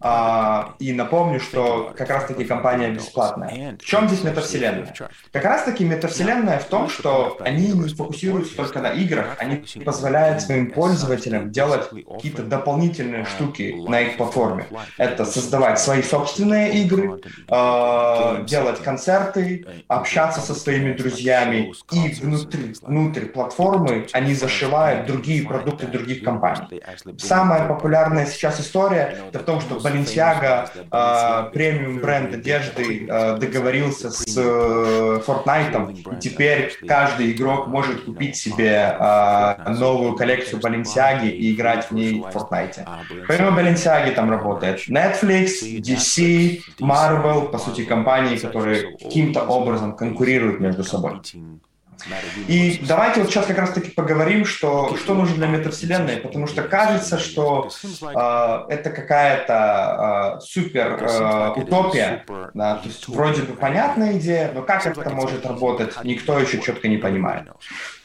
А, 0.00 0.74
и 0.78 0.92
напомню, 0.92 1.40
что 1.40 1.92
как 1.96 2.10
раз-таки 2.10 2.44
компания 2.44 2.90
бесплатная. 2.90 3.76
В 3.80 3.84
чем 3.84 4.08
здесь 4.08 4.24
метавселенная? 4.24 4.94
Как 5.32 5.44
раз-таки 5.44 5.84
метавселенная 5.84 6.58
в 6.58 6.64
том, 6.64 6.88
что 6.88 7.36
они 7.40 7.72
не 7.72 7.88
фокусируются 7.88 8.56
только 8.56 8.80
на 8.80 8.90
играх, 8.92 9.36
они 9.38 9.64
позволяют 9.86 10.42
своим 10.42 10.70
пользователям 10.70 11.50
делать 11.50 11.88
какие-то 11.88 12.42
дополнительные 12.42 13.24
штуки 13.24 13.74
на 13.88 14.00
их 14.00 14.16
платформе. 14.18 14.66
Это 14.98 15.24
создавать 15.24 15.78
свои 15.78 16.02
собственные 16.02 16.82
игры, 16.82 17.20
э, 17.48 18.44
делать 18.44 18.82
концерты, 18.82 19.64
общаться 19.88 20.40
со 20.40 20.54
своими 20.54 20.92
друзьями, 20.92 21.72
и 21.92 22.08
внутри, 22.20 22.74
внутрь 22.82 23.26
платформы 23.26 24.06
они 24.12 24.34
зашивают 24.34 25.06
другие 25.06 25.46
продукты 25.46 25.86
других 25.86 26.24
компаний. 26.24 26.82
Самая 27.18 27.68
популярная 27.68 28.26
сейчас 28.26 28.60
история 28.60 29.16
это 29.28 29.38
в 29.38 29.42
том, 29.44 29.60
что 29.60 29.76
Balenciaga, 29.76 30.68
э, 30.90 31.50
премиум 31.52 31.98
бренд 31.98 32.34
одежды, 32.34 33.06
э, 33.08 33.36
договорился 33.38 34.10
с 34.10 34.36
э, 34.36 35.20
Fortnite, 35.26 36.16
и 36.16 36.20
теперь 36.20 36.72
каждый 36.86 37.32
игрок 37.32 37.68
может 37.68 38.04
купить 38.04 38.36
себе 38.36 38.96
новую 39.78 40.14
коллекцию 40.14 40.60
Balenciaga 40.60 41.28
и 41.28 41.54
играть 41.54 41.90
в 41.90 41.92
ней 41.92 42.20
в 42.20 42.26
Fortnite. 42.26 42.86
Помимо 43.28 43.58
Balenciaga 43.58 44.12
там 44.12 44.30
работает 44.30 44.88
Netflix, 44.88 45.62
DC, 45.62 46.60
Marvel, 46.80 47.48
по 47.50 47.58
сути, 47.58 47.84
компании, 47.84 48.36
которые 48.36 48.96
каким-то 48.96 49.42
образом 49.44 49.96
конкурируют 49.96 50.60
между 50.60 50.84
собой. 50.84 51.20
И 52.46 52.80
давайте 52.86 53.20
вот 53.20 53.30
сейчас 53.30 53.46
как 53.46 53.58
раз-таки 53.58 53.90
поговорим, 53.90 54.44
что, 54.44 54.96
что 54.96 55.14
нужно 55.14 55.36
для 55.36 55.46
метавселенной, 55.48 56.18
потому 56.18 56.46
что 56.46 56.62
кажется, 56.62 57.18
что 57.18 57.68
э, 58.02 58.72
это 58.72 58.90
какая-то 58.90 60.36
э, 60.38 60.40
супер 60.40 60.98
э, 61.00 61.52
утопия, 61.56 62.24
да, 62.54 62.76
то 62.76 62.88
есть 62.88 63.08
вроде 63.08 63.42
бы 63.42 63.54
понятная 63.54 64.18
идея, 64.18 64.52
но 64.54 64.62
как 64.62 64.86
это 64.86 65.10
может 65.10 65.44
работать, 65.46 65.94
никто 66.04 66.38
еще 66.38 66.60
четко 66.60 66.88
не 66.88 66.98
понимает. 66.98 67.48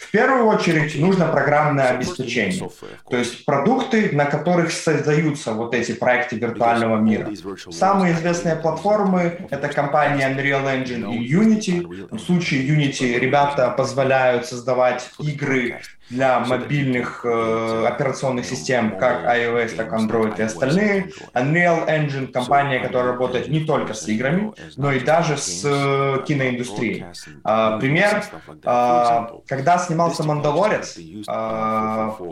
В 0.01 0.11
первую 0.11 0.45
очередь 0.45 0.99
нужно 0.99 1.27
программное 1.27 1.89
обеспечение, 1.89 2.69
то 3.09 3.17
есть 3.17 3.45
продукты, 3.45 4.09
на 4.11 4.25
которых 4.25 4.71
создаются 4.71 5.53
вот 5.53 5.73
эти 5.75 5.93
проекты 5.93 6.37
виртуального 6.37 6.97
мира. 6.97 7.29
Самые 7.69 8.15
известные 8.15 8.55
платформы— 8.55 9.47
это 9.51 9.69
компания 9.69 10.27
Unreal 10.27 10.65
Engine 10.65 11.15
и 11.15 11.33
Unity. 11.33 12.07
В 12.09 12.19
случае 12.19 12.67
Unity 12.67 13.19
ребята 13.19 13.69
позволяют 13.69 14.47
создавать 14.47 15.07
игры 15.19 15.79
для 16.11 16.39
мобильных 16.41 17.25
э, 17.25 17.85
операционных 17.87 18.45
систем, 18.45 18.97
как 18.97 19.23
iOS, 19.23 19.75
так 19.75 19.93
Android 19.93 20.37
и 20.37 20.43
остальные. 20.43 21.11
Unreal 21.33 21.87
Engine— 21.87 22.27
компания, 22.33 22.79
которая 22.79 23.13
работает 23.13 23.47
не 23.47 23.61
только 23.61 23.93
с 23.93 24.07
играми, 24.07 24.51
но 24.75 24.91
и 24.91 24.99
даже 24.99 25.37
с 25.37 25.63
э, 25.65 26.23
киноиндустрией. 26.27 27.05
Э, 27.45 27.77
пример, 27.79 28.23
э, 28.63 29.27
когда 29.47 29.77
снимался 29.77 30.23
«Мандалорец», 30.23 30.97
э, 30.97 31.01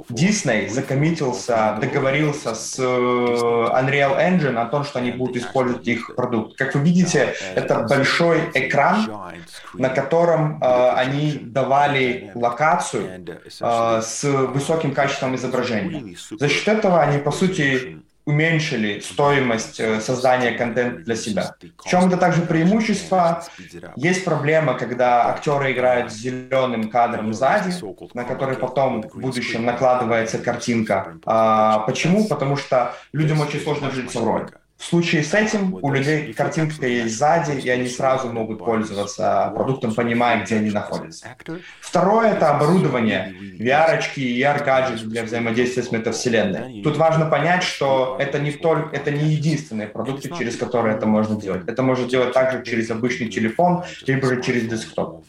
Disney 0.10 0.70
закоммитился, 0.70 1.78
договорился 1.80 2.54
с 2.56 2.78
Unreal 2.80 4.18
Engine 4.20 4.58
о 4.58 4.66
том, 4.66 4.84
что 4.84 5.00
они 5.00 5.12
будут 5.12 5.38
использовать 5.38 5.88
их 5.88 6.16
продукт. 6.16 6.58
Как 6.58 6.76
вы 6.76 6.82
видите, 6.82 7.34
это 7.56 7.86
большой 7.88 8.50
экран, 8.54 9.08
на 9.74 9.90
котором 9.90 10.62
э, 10.62 10.90
они 10.96 11.40
давали 11.42 12.32
локацию, 12.36 13.04
э, 13.06 13.69
с 14.02 14.24
высоким 14.24 14.94
качеством 14.94 15.36
изображения. 15.36 16.16
За 16.32 16.48
счет 16.48 16.68
этого 16.68 17.02
они, 17.02 17.20
по 17.20 17.32
сути, 17.32 18.00
уменьшили 18.30 19.00
стоимость 19.00 19.80
э, 19.80 20.00
создания 20.02 20.52
контента 20.52 21.02
для 21.02 21.16
себя. 21.16 21.56
В 21.78 21.90
чем 21.90 22.08
это 22.08 22.18
также 22.18 22.42
преимущество? 22.44 23.44
Есть 23.96 24.24
проблема, 24.24 24.76
когда 24.76 25.30
актеры 25.30 25.72
играют 25.72 26.12
с 26.12 26.16
зеленым 26.16 26.90
кадром 26.90 27.34
сзади, 27.34 27.74
на 28.14 28.24
который 28.24 28.56
потом 28.56 29.02
в 29.02 29.20
будущем 29.20 29.66
накладывается 29.66 30.38
картинка. 30.38 31.18
А, 31.26 31.80
почему? 31.80 32.28
Потому 32.28 32.56
что 32.56 32.94
людям 33.14 33.42
очень 33.42 33.60
сложно 33.62 33.90
вжиться 33.90 34.20
в 34.20 34.24
роль. 34.24 34.48
В 34.80 34.86
случае 34.86 35.24
с 35.24 35.34
этим 35.34 35.78
у 35.82 35.92
людей 35.92 36.34
картинка 36.34 36.88
есть 36.88 37.18
сзади, 37.18 37.60
и 37.60 37.70
они 37.70 37.90
сразу 37.90 38.32
могут 38.32 38.60
пользоваться 38.60 39.52
продуктом, 39.54 39.94
понимая, 39.94 40.42
где 40.44 40.56
они 40.56 40.72
находятся. 40.72 41.36
Второе— 41.82 42.32
это 42.34 42.56
оборудование, 42.56 43.36
VR 43.60 44.02
и 44.16 44.42
AR-гаджеты 44.42 45.06
для 45.06 45.24
взаимодействия 45.24 45.84
с 45.84 45.92
метавселенной. 45.92 46.82
Тут 46.82 46.96
важно 46.96 47.26
понять, 47.26 47.64
что 47.64 48.16
это 48.22 48.40
не, 48.40 48.54
только, 48.54 48.96
это 48.96 49.12
не 49.12 49.34
единственные 49.34 49.88
продукты, 49.88 50.32
через 50.38 50.56
которые 50.56 50.96
это 50.96 51.06
можно 51.06 51.36
делать. 51.40 51.68
Это 51.68 51.84
можно 51.84 52.08
делать 52.08 52.34
также 52.34 52.64
через 52.64 52.90
обычный 52.90 53.28
телефон, 53.28 53.84
либо 54.08 54.28
же 54.28 54.42
через 54.42 54.66
десктоп. 54.66 55.26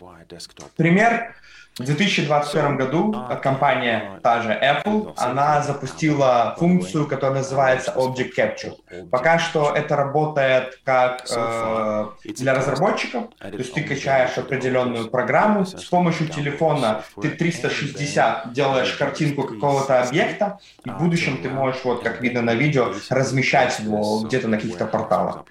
Пример 0.76 1.34
в 1.81 1.85
2021 1.85 2.77
году 2.77 3.14
компания, 3.43 4.21
та 4.23 4.43
же 4.43 4.51
Apple, 4.51 5.14
она 5.16 5.62
запустила 5.62 6.55
функцию, 6.59 7.07
которая 7.07 7.38
называется 7.38 7.93
Object 7.97 8.33
Capture. 8.37 9.09
Пока 9.11 9.38
что 9.38 9.73
это 9.75 9.97
работает 9.97 10.79
как 10.85 11.25
э, 11.31 12.07
для 12.37 12.55
разработчиков, 12.55 13.25
то 13.38 13.49
есть 13.49 13.73
ты 13.73 13.83
качаешь 13.83 14.37
определенную 14.37 15.11
программу, 15.11 15.64
с 15.64 15.85
помощью 15.85 16.29
телефона 16.29 17.03
ты 17.21 17.31
360 17.31 18.53
делаешь 18.53 18.93
картинку 18.93 19.45
какого-то 19.45 20.03
объекта, 20.03 20.59
и 20.85 20.90
в 20.90 20.99
будущем 20.99 21.38
ты 21.43 21.49
можешь, 21.49 21.81
вот 21.85 22.03
как 22.03 22.21
видно 22.21 22.43
на 22.43 22.55
видео, 22.55 22.93
размещать 23.09 23.79
его 23.81 24.21
где-то 24.25 24.49
на 24.49 24.59
каких-то 24.59 24.87
порталах. 24.87 25.45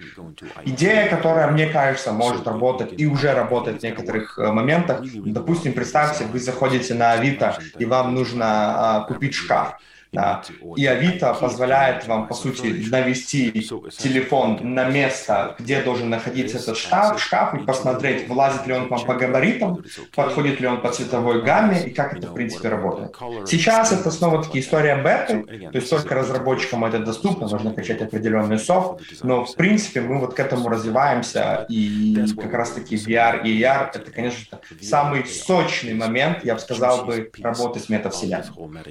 Идея, 0.64 1.08
которая, 1.08 1.50
мне 1.50 1.66
кажется, 1.66 2.12
может 2.12 2.46
работать 2.46 2.92
и 2.96 3.06
уже 3.06 3.34
работает 3.34 3.80
в 3.80 3.82
некоторых 3.82 4.38
э, 4.38 4.52
моментах, 4.52 5.02
допустим, 5.02 5.72
представьте, 5.72 6.19
вы 6.24 6.38
заходите 6.38 6.94
на 6.94 7.12
Авито, 7.12 7.58
и 7.78 7.84
вам 7.84 8.14
нужно 8.14 8.46
а, 8.46 9.00
купить 9.02 9.34
шкаф. 9.34 9.76
Да. 10.12 10.42
И 10.76 10.86
Авито 10.86 11.34
позволяет 11.34 12.06
вам, 12.08 12.26
по 12.26 12.34
сути, 12.34 12.84
навести 12.90 13.52
телефон 13.52 14.58
на 14.62 14.84
место, 14.84 15.54
где 15.58 15.82
должен 15.82 16.10
находиться 16.10 16.58
этот 16.58 16.76
шкаф, 16.76 17.20
шкаф 17.20 17.54
и 17.54 17.58
посмотреть, 17.58 18.28
влазит 18.28 18.66
ли 18.66 18.74
он 18.74 18.88
к 18.88 18.90
вам 18.90 19.04
по 19.04 19.14
габаритам, 19.14 19.84
подходит 20.14 20.60
ли 20.60 20.66
он 20.66 20.80
по 20.80 20.90
цветовой 20.90 21.42
гамме 21.42 21.84
и 21.84 21.90
как 21.90 22.14
это, 22.14 22.26
в 22.26 22.34
принципе, 22.34 22.68
работает. 22.68 23.16
Сейчас 23.46 23.92
это 23.92 24.10
снова-таки 24.10 24.58
история 24.58 24.96
беты, 24.96 25.44
то 25.70 25.76
есть 25.78 25.90
только 25.90 26.14
разработчикам 26.14 26.84
это 26.84 26.98
доступно, 26.98 27.48
нужно 27.48 27.72
качать 27.72 28.02
определенный 28.02 28.58
софт, 28.58 29.02
но, 29.22 29.44
в 29.44 29.54
принципе, 29.54 30.00
мы 30.00 30.18
вот 30.18 30.34
к 30.34 30.40
этому 30.40 30.68
развиваемся, 30.68 31.66
и 31.68 32.26
как 32.36 32.52
раз-таки 32.52 32.96
VR 32.96 33.42
и 33.44 33.62
AR— 33.62 33.90
это, 33.94 34.10
конечно, 34.10 34.58
самый 34.80 35.24
сочный 35.26 35.94
момент, 35.94 36.44
я 36.44 36.54
бы 36.54 36.60
сказал 36.60 37.04
бы, 37.04 37.30
работы 37.40 37.78
с 37.78 37.88
метавселенной. 37.88 38.30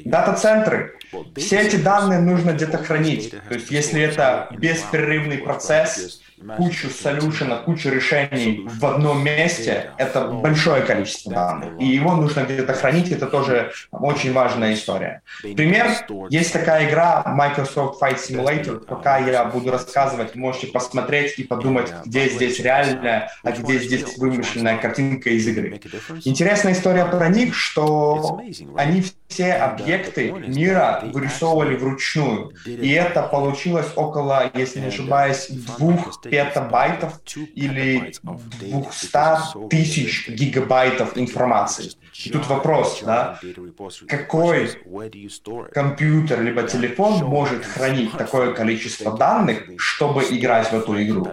Дата-центры 0.06 0.96
все 1.36 1.62
эти 1.62 1.76
данные 1.78 2.20
нужно 2.20 2.52
где-то 2.52 2.78
хранить. 2.78 3.32
То 3.32 3.54
есть 3.54 3.72
если 3.72 4.02
это 4.02 4.48
беспрерывный 4.52 5.40
процесс, 5.40 6.22
кучу 6.58 6.90
солюшенов, 6.90 7.64
кучу 7.64 7.90
решений 7.90 8.68
в 8.68 8.86
одном 8.86 9.24
месте, 9.24 9.92
это 9.98 10.28
большое 10.28 10.82
количество 10.82 11.34
данных. 11.34 11.70
И 11.80 11.86
его 11.86 12.16
нужно 12.16 12.42
где-то 12.42 12.74
хранить, 12.74 13.12
это 13.12 13.28
тоже 13.28 13.72
очень 13.92 14.34
важная 14.34 14.74
история. 14.74 15.22
Пример, 15.42 15.88
есть 16.30 16.54
такая 16.54 16.90
игра 16.90 17.24
Microsoft 17.26 18.02
Flight 18.02 18.18
Simulator, 18.18 18.86
пока 18.86 19.18
я 19.18 19.46
буду 19.46 19.72
рассказывать, 19.72 20.36
можете 20.36 20.68
посмотреть 20.68 21.38
и 21.40 21.44
подумать, 21.44 21.92
где 22.06 22.30
здесь 22.30 22.60
реальная, 22.60 23.32
а 23.44 23.52
где 23.52 23.80
здесь 23.80 24.18
вымышленная 24.18 24.78
картинка 24.78 25.30
из 25.30 25.48
игры. 25.48 25.80
Интересная 26.26 26.74
история 26.74 27.06
про 27.06 27.28
них, 27.30 27.56
что 27.56 28.42
они 28.76 29.04
все 29.28 29.54
объекты 29.54 30.32
мира 30.32 31.04
вырисовывали 31.14 31.76
вручную. 31.76 32.52
И 32.66 32.92
это 32.92 33.24
получилось 33.24 33.88
около, 33.96 34.50
если 34.54 34.80
не 34.80 34.88
ошибаюсь, 34.88 35.48
двух 35.50 36.20
петабайтов 36.30 37.20
или 37.56 38.14
200 38.60 39.70
тысяч 39.70 40.30
гигабайтов 40.30 41.18
информации. 41.18 41.92
И 42.26 42.30
тут 42.30 42.48
вопрос, 42.48 43.02
да, 43.06 43.40
какой 44.08 44.70
компьютер 45.74 46.42
либо 46.42 46.64
телефон 46.64 47.24
может 47.26 47.66
хранить 47.66 48.12
такое 48.18 48.54
количество 48.54 49.18
данных, 49.18 49.64
чтобы 49.78 50.24
играть 50.24 50.72
в 50.72 50.74
эту 50.74 51.02
игру. 51.02 51.28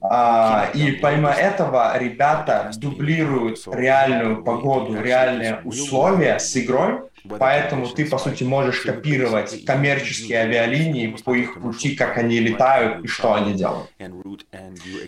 А, 0.00 0.70
и 0.74 0.92
помимо 0.92 1.30
этого 1.30 1.96
ребята 1.98 2.70
дублируют 2.76 3.58
реальную 3.66 4.42
погоду, 4.42 5.00
реальные 5.00 5.60
условия 5.64 6.38
с 6.38 6.56
игрой, 6.56 7.00
Поэтому 7.28 7.86
ты, 7.86 8.04
по 8.06 8.18
сути, 8.18 8.44
можешь 8.44 8.80
копировать 8.80 9.64
коммерческие 9.64 10.40
авиалинии 10.40 11.16
по 11.24 11.34
их 11.34 11.60
пути, 11.60 11.94
как 11.94 12.18
они 12.18 12.40
летают 12.40 13.04
и 13.04 13.08
что 13.08 13.34
они 13.34 13.54
делают. 13.54 13.90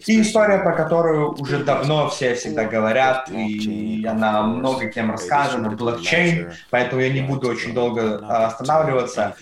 И 0.06 0.20
история, 0.20 0.58
про 0.58 0.72
которую 0.72 1.32
уже 1.32 1.64
давно 1.64 2.08
все 2.08 2.34
всегда 2.34 2.64
говорят, 2.64 3.30
и 3.30 4.04
она 4.08 4.42
много 4.42 4.88
кем 4.88 5.10
рассказана, 5.10 5.70
блокчейн, 5.70 6.52
поэтому 6.70 7.02
я 7.02 7.12
не 7.12 7.20
буду 7.20 7.48
очень 7.48 7.74
долго 7.74 8.20
а, 8.22 8.46
останавливаться. 8.46 9.36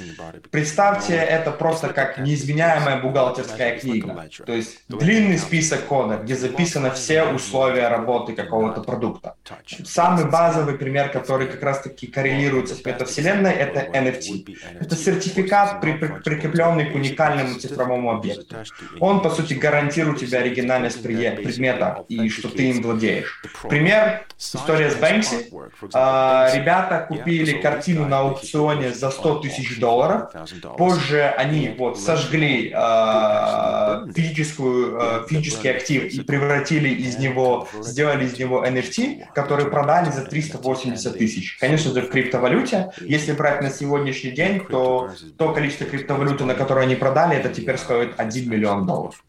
Представьте 0.50 1.14
это 1.14 1.50
просто 1.50 1.88
как 1.88 2.18
неизменяемая 2.18 3.00
бухгалтерская 3.00 3.78
книга. 3.78 4.26
То 4.46 4.52
есть 4.52 4.82
длинный 4.88 5.38
список 5.38 5.86
кода, 5.86 6.16
где 6.16 6.34
записаны 6.34 6.90
все 6.90 7.24
условия 7.24 7.88
работы 7.88 8.34
какого-то 8.34 8.82
продукта. 8.82 9.36
Самый 9.84 10.30
базовый 10.30 10.74
пример, 10.74 11.10
который 11.10 11.48
как 11.48 11.62
раз-таки 11.62 12.06
коррелирует 12.06 12.61
кодируется 12.62 12.74
в 12.74 12.86
метавселенной, 12.86 13.52
это 13.52 13.80
NFT. 13.80 14.56
Это 14.80 14.96
сертификат, 14.96 15.80
при, 15.80 15.92
при, 15.92 16.08
прикрепленный 16.08 16.90
к 16.90 16.94
уникальному 16.94 17.58
цифровому 17.58 18.12
объекту. 18.12 18.56
Он, 19.00 19.20
по 19.20 19.30
сути, 19.30 19.54
гарантирует 19.54 20.20
тебе 20.20 20.38
оригинальность 20.38 21.02
предмета 21.02 22.04
и 22.08 22.28
что 22.28 22.48
ты 22.48 22.70
им 22.70 22.82
владеешь. 22.82 23.42
Пример, 23.68 24.26
история 24.38 24.90
с 24.90 24.96
Бэнкси. 24.96 25.52
А, 25.94 26.50
ребята 26.54 27.06
купили 27.08 27.60
картину 27.60 28.06
на 28.06 28.20
аукционе 28.20 28.92
за 28.92 29.10
100 29.10 29.40
тысяч 29.40 29.78
долларов. 29.78 30.30
Позже 30.76 31.22
они 31.22 31.74
вот 31.78 31.98
сожгли 32.00 32.72
а, 32.74 34.06
физическую, 34.14 34.98
а, 35.00 35.26
физический 35.28 35.68
актив 35.68 36.04
и 36.04 36.20
превратили 36.22 36.88
из 36.88 37.18
него, 37.18 37.68
сделали 37.80 38.26
из 38.26 38.38
него 38.38 38.64
NFT, 38.64 39.26
который 39.34 39.66
продали 39.66 40.10
за 40.10 40.22
380 40.22 41.18
тысяч. 41.18 41.56
Конечно 41.58 41.92
же, 41.92 42.02
в 42.02 42.08
криптовалюте 42.08 42.51
криптовалюте. 42.52 42.92
Если 43.00 43.32
брать 43.32 43.62
на 43.62 43.70
сегодняшний 43.70 44.30
день, 44.30 44.60
то 44.60 45.10
то 45.38 45.52
количество 45.52 45.86
криптовалюты, 45.86 46.44
на 46.44 46.54
которое 46.54 46.82
они 46.82 46.94
продали, 46.94 47.36
это 47.36 47.48
теперь 47.48 47.78
стоит 47.78 48.14
1 48.18 48.50
миллион 48.50 48.86
долларов. 48.86 49.22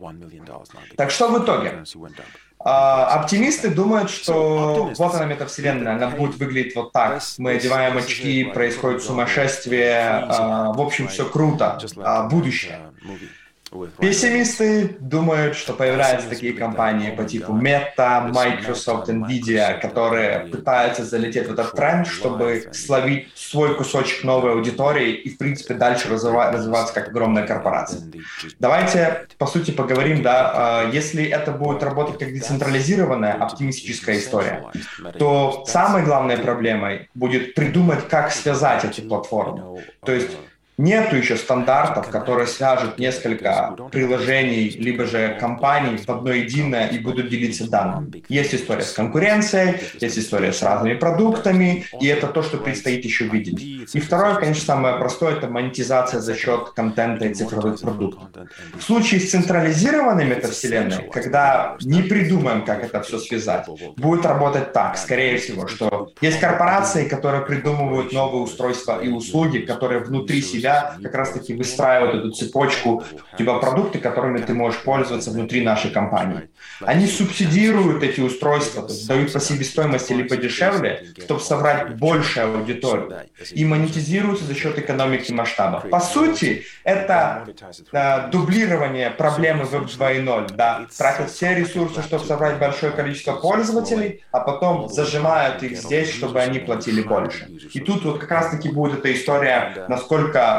Так 0.95 1.12
что 1.12 1.29
в 1.29 1.43
итоге? 1.43 1.83
А, 2.65 3.19
оптимисты 3.19 3.69
думают, 3.69 4.09
что 4.09 4.93
вот 4.97 5.15
она 5.15 5.25
метавселенная, 5.25 5.95
она 5.95 6.09
будет 6.09 6.38
выглядеть 6.38 6.75
вот 6.75 6.93
так. 6.93 7.21
Мы 7.38 7.51
одеваем 7.51 7.97
очки, 7.97 8.45
происходит 8.45 9.03
сумасшествие, 9.03 10.25
а, 10.29 10.71
в 10.71 10.79
общем, 10.79 11.09
все 11.09 11.25
круто, 11.25 11.77
а, 11.97 12.23
будущее. 12.29 12.79
Пессимисты 13.99 14.97
думают, 14.99 15.55
что 15.55 15.73
появляются 15.73 16.29
такие 16.29 16.53
компании 16.53 17.12
по 17.12 17.23
типу 17.23 17.53
Meta, 17.53 18.31
Microsoft, 18.31 19.09
Nvidia, 19.09 19.79
которые 19.79 20.41
пытаются 20.51 21.03
залететь 21.03 21.47
в 21.47 21.53
этот 21.53 21.73
тренд, 21.73 22.07
чтобы 22.07 22.69
словить 22.73 23.31
свой 23.36 23.75
кусочек 23.75 24.23
новой 24.23 24.51
аудитории 24.53 25.13
и, 25.13 25.29
в 25.29 25.38
принципе, 25.38 25.73
дальше 25.73 26.09
развиваться 26.09 26.93
как 26.93 27.09
огромная 27.09 27.47
корпорация. 27.47 28.01
Давайте, 28.59 29.27
по 29.38 29.47
сути, 29.47 29.71
поговорим, 29.71 30.21
да, 30.21 30.51
а, 30.55 30.89
если 30.91 31.25
это 31.25 31.51
будет 31.51 31.83
работать 31.83 32.19
как 32.19 32.33
децентрализированная 32.33 33.33
оптимистическая 33.33 34.17
история, 34.17 34.63
то 35.17 35.63
самой 35.67 36.03
главной 36.03 36.38
проблемой 36.38 37.09
будет 37.13 37.55
придумать, 37.55 38.07
как 38.07 38.31
связать 38.31 38.86
эти 38.86 39.01
платформы. 39.01 39.83
То 40.05 40.12
есть 40.12 40.29
Нету 40.77 41.15
еще 41.15 41.38
стандартов, 41.38 42.09
которые 42.09 42.47
свяжут 42.47 42.97
несколько 42.97 43.75
приложений, 43.91 44.75
либо 44.79 45.05
же 45.05 45.38
компаний 45.39 45.97
в 45.97 46.09
одно 46.09 46.31
единое 46.31 46.88
и 46.88 46.97
будут 46.97 47.29
делиться 47.29 47.69
данными. 47.69 48.23
Есть 48.27 48.55
история 48.55 48.81
с 48.81 48.91
конкуренцией, 48.91 49.75
есть 49.99 50.17
история 50.17 50.51
с 50.51 50.63
разными 50.63 50.95
продуктами, 50.95 51.86
и 52.01 52.07
это 52.07 52.25
то, 52.27 52.41
что 52.41 52.57
предстоит 52.57 53.05
еще 53.05 53.25
видеть. 53.25 53.93
И 53.93 53.99
второе, 53.99 54.36
конечно, 54.36 54.63
самое 54.63 54.95
простое, 54.97 55.36
это 55.36 55.47
монетизация 55.47 56.21
за 56.21 56.36
счет 56.36 56.71
контента 56.71 57.25
и 57.25 57.33
цифровых 57.36 57.79
продуктов. 57.79 58.23
В 58.75 58.81
случае 58.81 59.19
с 59.19 59.29
централизированной 59.29 60.25
метавселенной, 60.25 61.09
когда 61.12 61.77
не 61.81 62.01
придумаем, 62.01 62.65
как 62.65 62.83
это 62.83 63.01
все 63.01 63.19
связать, 63.19 63.67
будет 63.95 64.25
работать 64.25 64.73
так, 64.73 64.97
скорее 64.97 65.38
всего, 65.38 65.67
что 65.67 66.12
есть 66.19 66.39
корпорации, 66.39 67.07
которые 67.07 67.45
придумывают 67.45 68.12
новые 68.12 68.41
устройства 68.41 68.99
и 68.99 69.09
услуги, 69.09 69.59
которые 69.59 69.99
внутри 69.99 70.41
себя 70.41 70.62
себя 70.63 70.95
как 71.04 71.15
раз-таки 71.15 71.54
выстраивают 71.54 72.15
эту 72.15 72.32
цепочку, 72.32 73.04
у 73.34 73.38
тебя 73.38 73.56
продукты, 73.56 73.99
которыми 73.99 74.39
ты 74.39 74.54
можешь 74.54 74.80
пользоваться 74.82 75.32
внутри 75.32 75.62
нашей 75.62 75.91
компании. 75.91 76.49
Они 76.82 77.08
субсидируют 77.08 78.04
эти 78.04 78.21
устройства, 78.21 78.88
дают 79.08 79.34
по 79.34 79.39
себестоимости 79.39 80.13
или 80.13 80.23
подешевле, 80.23 81.06
чтобы 81.19 81.41
собрать 81.41 81.95
большую 81.97 82.58
аудиторию. 82.58 83.13
И 83.52 83.65
монетизируются 83.65 84.45
за 84.45 84.56
счет 84.56 84.80
экономики 84.80 85.32
масштаба. 85.32 85.82
По 85.82 85.99
сути, 85.99 86.63
это 86.84 87.45
э, 87.91 88.30
дублирование 88.30 89.10
проблемы 89.12 89.63
Web 89.63 89.88
2.0. 89.88 90.56
Да? 90.56 90.86
Тратят 90.97 91.30
все 91.30 91.56
ресурсы, 91.56 92.02
чтобы 92.02 92.26
собрать 92.26 92.58
большое 92.58 92.91
количество 92.91 93.34
пользователей, 93.34 94.23
а 94.32 94.39
потом 94.39 94.89
зажимают 94.89 95.63
их 95.63 95.78
здесь, 95.78 96.13
чтобы 96.13 96.39
они 96.39 96.60
платили 96.60 97.02
больше. 97.02 97.49
И 97.73 97.80
тут 97.80 98.06
вот 98.06 98.19
как 98.19 98.32
раз-таки 98.32 98.69
будет 98.69 98.99
эта 98.99 99.13
история, 99.13 99.86
насколько 99.88 100.52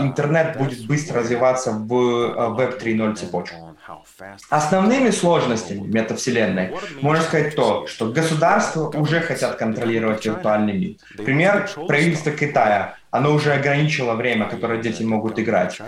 интернет 0.00 0.56
будет 0.58 0.86
быстро 0.86 1.20
развиваться 1.20 1.72
в 1.72 1.92
Web 1.92 2.74
а, 2.76 2.84
3.0 2.84 3.14
цепочку. 3.16 3.76
Основными 4.50 5.10
сложностями 5.10 5.86
метавселенной 5.86 6.74
можно 7.00 7.24
сказать 7.24 7.54
то, 7.56 7.86
что 7.86 8.06
государства 8.12 8.88
уже 8.90 9.20
хотят 9.20 9.56
контролировать 9.56 10.24
виртуальный 10.24 10.72
мир. 10.72 10.96
Пример 11.24 11.68
правительства 11.86 12.32
Китая 12.32 12.96
оно 13.10 13.34
уже 13.34 13.52
ограничило 13.52 14.14
время, 14.14 14.48
которое 14.48 14.80
дети 14.80 15.02
могут 15.02 15.38
играть. 15.38 15.80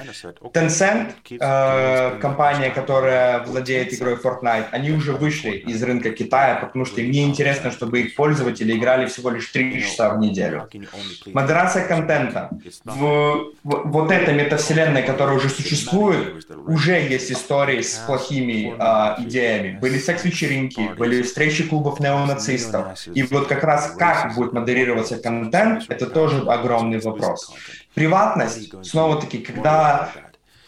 Tencent, 0.53 1.13
э, 1.31 2.19
компания, 2.21 2.71
которая 2.71 3.45
владеет 3.45 3.95
игрой 3.95 4.15
Fortnite, 4.15 4.67
они 4.73 4.91
уже 4.91 5.13
вышли 5.13 5.51
из 5.51 5.83
рынка 5.83 6.11
Китая, 6.11 6.57
потому 6.57 6.85
что 6.85 7.01
им 7.01 7.11
не 7.11 7.25
интересно, 7.25 7.71
чтобы 7.71 8.01
их 8.01 8.17
пользователи 8.17 8.77
играли 8.77 9.07
всего 9.07 9.31
лишь 9.31 9.47
3 9.47 9.83
часа 9.83 10.11
в 10.15 10.19
неделю. 10.19 10.69
Модерация 11.27 11.87
контента. 11.87 12.51
В, 12.85 13.53
в 13.63 13.83
вот 13.85 14.11
этой 14.11 14.35
метавселенной, 14.35 15.03
которая 15.03 15.37
уже 15.37 15.49
существует, 15.49 16.45
уже 16.67 17.01
есть 17.01 17.31
истории 17.31 17.83
с 17.83 17.99
плохими 18.07 18.75
э, 18.77 19.23
идеями. 19.23 19.79
Были 19.79 19.99
секс-вечеринки, 19.99 20.91
были 20.99 21.23
встречи 21.23 21.69
клубов 21.69 22.01
неонацистов. 22.01 23.07
И 23.15 23.23
вот 23.23 23.47
как 23.47 23.63
раз 23.63 23.95
как 23.97 24.35
будет 24.35 24.53
модерироваться 24.53 25.19
контент, 25.19 25.85
это 25.89 26.07
тоже 26.07 26.41
огромный 26.49 26.99
вопрос 26.99 27.12
вопрос. 27.13 27.55
Приватность, 27.95 28.73
снова-таки, 28.85 29.39
когда 29.39 30.11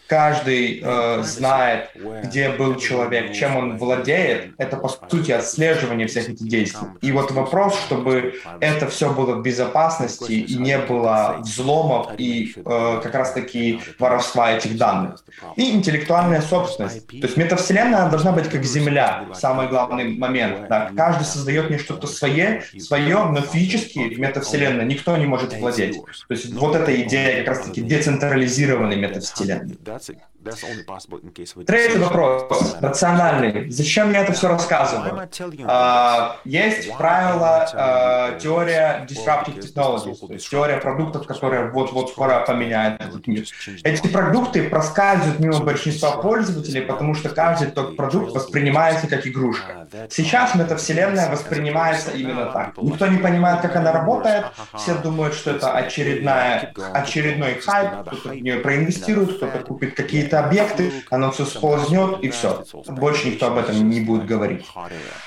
каждый 0.07 0.81
э, 0.83 1.23
знает, 1.23 1.89
где 2.23 2.49
был 2.49 2.75
человек, 2.75 3.33
чем 3.33 3.57
он 3.57 3.77
владеет, 3.77 4.53
это 4.57 4.77
по 4.77 4.89
сути 4.89 5.31
отслеживание 5.31 6.07
всех 6.07 6.29
этих 6.29 6.47
действий. 6.47 6.87
И 7.01 7.11
вот 7.11 7.31
вопрос, 7.31 7.79
чтобы 7.79 8.35
это 8.59 8.87
все 8.87 9.11
было 9.11 9.35
в 9.35 9.41
безопасности 9.41 10.33
и 10.33 10.57
не 10.57 10.77
было 10.77 11.37
взломов 11.39 12.13
и 12.17 12.53
э, 12.55 12.99
как 13.03 13.13
раз-таки 13.13 13.79
воровства 13.99 14.51
этих 14.51 14.77
данных. 14.77 15.23
И 15.55 15.71
интеллектуальная 15.71 16.41
собственность. 16.41 17.07
То 17.07 17.15
есть 17.15 17.37
метавселенная 17.37 18.09
должна 18.09 18.31
быть 18.31 18.49
как 18.49 18.63
Земля, 18.63 19.25
самый 19.33 19.67
главный 19.67 20.17
момент. 20.17 20.67
Да? 20.69 20.91
Каждый 20.95 21.25
создает 21.25 21.69
не 21.69 21.77
что-то 21.77 22.07
свое, 22.07 22.63
свое, 22.79 23.25
но 23.25 23.41
физически 23.41 24.15
в 24.15 24.19
метавселенной 24.19 24.85
никто 24.85 25.15
не 25.17 25.25
может 25.25 25.53
владеть. 25.53 25.95
То 25.95 26.33
есть 26.33 26.53
вот 26.53 26.75
эта 26.75 27.01
идея 27.01 27.43
как 27.43 27.55
раз-таки 27.55 27.81
децентрализированной 27.81 28.97
метавселенной. 28.97 29.77
Третий 31.65 31.97
вопрос, 31.97 32.75
рациональный. 32.79 33.71
Зачем 33.71 34.13
я 34.13 34.21
это 34.23 34.33
все 34.33 34.47
рассказываю? 34.47 35.13
Uh, 35.15 36.35
есть 36.45 36.95
правило, 36.95 37.67
uh, 37.73 38.39
теория 38.39 39.07
disruptive 39.09 39.59
technologies, 39.59 40.27
то 40.27 40.33
есть 40.33 40.49
теория 40.49 40.77
продуктов, 40.77 41.25
которая 41.25 41.71
вот-вот 41.71 42.11
скоро 42.11 42.45
поменяет 42.45 43.01
этот 43.01 43.25
мир. 43.25 43.43
Эти 43.83 44.07
продукты 44.07 44.69
проскальзывают 44.69 45.39
мимо 45.39 45.59
большинства 45.59 46.17
пользователей, 46.17 46.81
потому 46.81 47.15
что 47.15 47.29
каждый 47.29 47.71
тот 47.71 47.97
продукт 47.97 48.35
воспринимается 48.35 49.07
как 49.07 49.25
игрушка. 49.25 49.87
Сейчас 50.11 50.53
метавселенная 50.55 51.29
воспринимается 51.31 52.11
именно 52.11 52.45
так. 52.51 52.77
Никто 52.77 53.07
не 53.07 53.17
понимает, 53.17 53.61
как 53.61 53.75
она 53.75 53.91
работает, 53.91 54.45
все 54.75 54.93
думают, 54.95 55.33
что 55.33 55.51
это 55.51 55.71
очередная, 55.71 56.73
очередной 56.93 57.55
хайп, 57.55 58.01
кто-то 58.07 58.29
в 58.29 58.35
нее 58.35 58.59
проинвестирует, 58.59 59.37
кто-то 59.37 59.59
купит 59.59 59.84
какие-то 59.85 60.43
объекты, 60.43 60.91
оно 61.09 61.31
все 61.31 61.45
сползнет 61.45 62.21
и 62.21 62.29
все. 62.29 62.63
Больше 62.87 63.29
никто 63.29 63.47
об 63.47 63.57
этом 63.57 63.89
не 63.89 64.01
будет 64.01 64.25
говорить. 64.25 64.65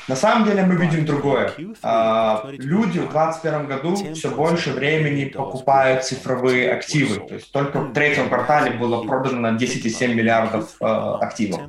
На 0.08 0.16
самом 0.16 0.44
деле 0.46 0.62
мы 0.64 0.76
видим 0.76 1.04
другое. 1.04 1.52
А, 1.82 2.44
люди 2.50 2.98
в 2.98 3.10
2021 3.10 3.66
году 3.66 4.14
все 4.14 4.30
больше 4.30 4.72
времени 4.72 5.26
покупают 5.26 6.04
цифровые 6.04 6.72
активы. 6.72 7.26
То 7.26 7.34
есть 7.34 7.52
только 7.52 7.80
в 7.80 7.92
третьем 7.92 8.28
квартале 8.28 8.72
было 8.72 9.02
продано 9.04 9.40
на 9.40 9.56
10,7 9.56 10.14
миллиардов 10.14 10.76
э, 10.80 10.84
активов. 10.84 11.60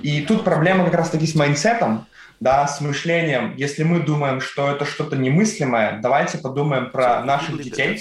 И 0.00 0.22
тут 0.22 0.44
проблема 0.44 0.84
как 0.84 0.94
раз 0.94 1.10
таки 1.10 1.26
с 1.26 1.34
майнсетом, 1.34 2.06
да, 2.40 2.66
с 2.66 2.80
мышлением. 2.80 3.54
Если 3.56 3.82
мы 3.82 4.00
думаем, 4.00 4.40
что 4.40 4.70
это 4.70 4.84
что-то 4.84 5.16
немыслимое, 5.16 5.98
давайте 6.00 6.38
подумаем 6.38 6.90
про 6.90 7.24
наших 7.24 7.62
детей. 7.62 8.00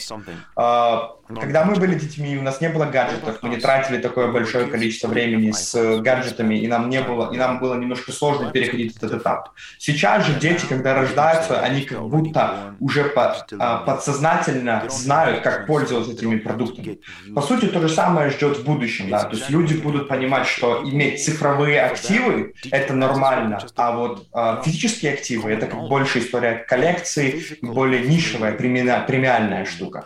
Когда 1.35 1.65
мы 1.65 1.75
были 1.75 1.95
детьми, 1.95 2.37
у 2.37 2.41
нас 2.41 2.61
не 2.61 2.69
было 2.69 2.85
гаджетов, 2.85 3.39
мы 3.41 3.49
не 3.49 3.57
тратили 3.57 3.97
такое 3.97 4.31
большое 4.31 4.67
количество 4.67 5.09
времени 5.09 5.51
с 5.51 5.99
гаджетами, 5.99 6.55
и 6.55 6.67
нам 6.67 6.89
не 6.89 7.01
было, 7.01 7.33
и 7.33 7.37
нам 7.37 7.59
было 7.59 7.75
немножко 7.75 8.11
сложно 8.11 8.51
переходить 8.51 8.95
этот 8.95 9.21
этап. 9.21 9.49
Сейчас 9.77 10.25
же 10.25 10.39
дети, 10.39 10.65
когда 10.67 10.93
рождаются, 10.93 11.59
они 11.61 11.81
как 11.81 12.01
будто 12.07 12.75
уже 12.79 13.03
по, 13.05 13.35
а, 13.59 13.77
подсознательно 13.79 14.83
знают, 14.89 15.41
как 15.41 15.67
пользоваться 15.67 16.13
этими 16.13 16.37
продуктами. 16.37 16.99
По 17.35 17.41
сути, 17.41 17.65
то 17.65 17.81
же 17.81 17.89
самое 17.89 18.29
ждет 18.29 18.59
в 18.59 18.63
будущем, 18.63 19.09
да, 19.09 19.23
то 19.23 19.35
есть 19.35 19.49
люди 19.49 19.73
будут 19.73 20.07
понимать, 20.07 20.47
что 20.47 20.81
иметь 20.85 21.23
цифровые 21.23 21.81
активы— 21.81 22.53
это 22.71 22.93
нормально, 22.93 23.59
а 23.75 23.91
вот 23.91 24.27
а, 24.33 24.61
физические 24.63 25.13
активы— 25.13 25.51
это 25.51 25.67
как 25.67 25.79
больше 25.89 26.19
история 26.19 26.55
коллекции, 26.55 27.43
более 27.61 28.01
нишевая, 28.01 28.53
премиальная 28.53 29.65
штука. 29.65 30.05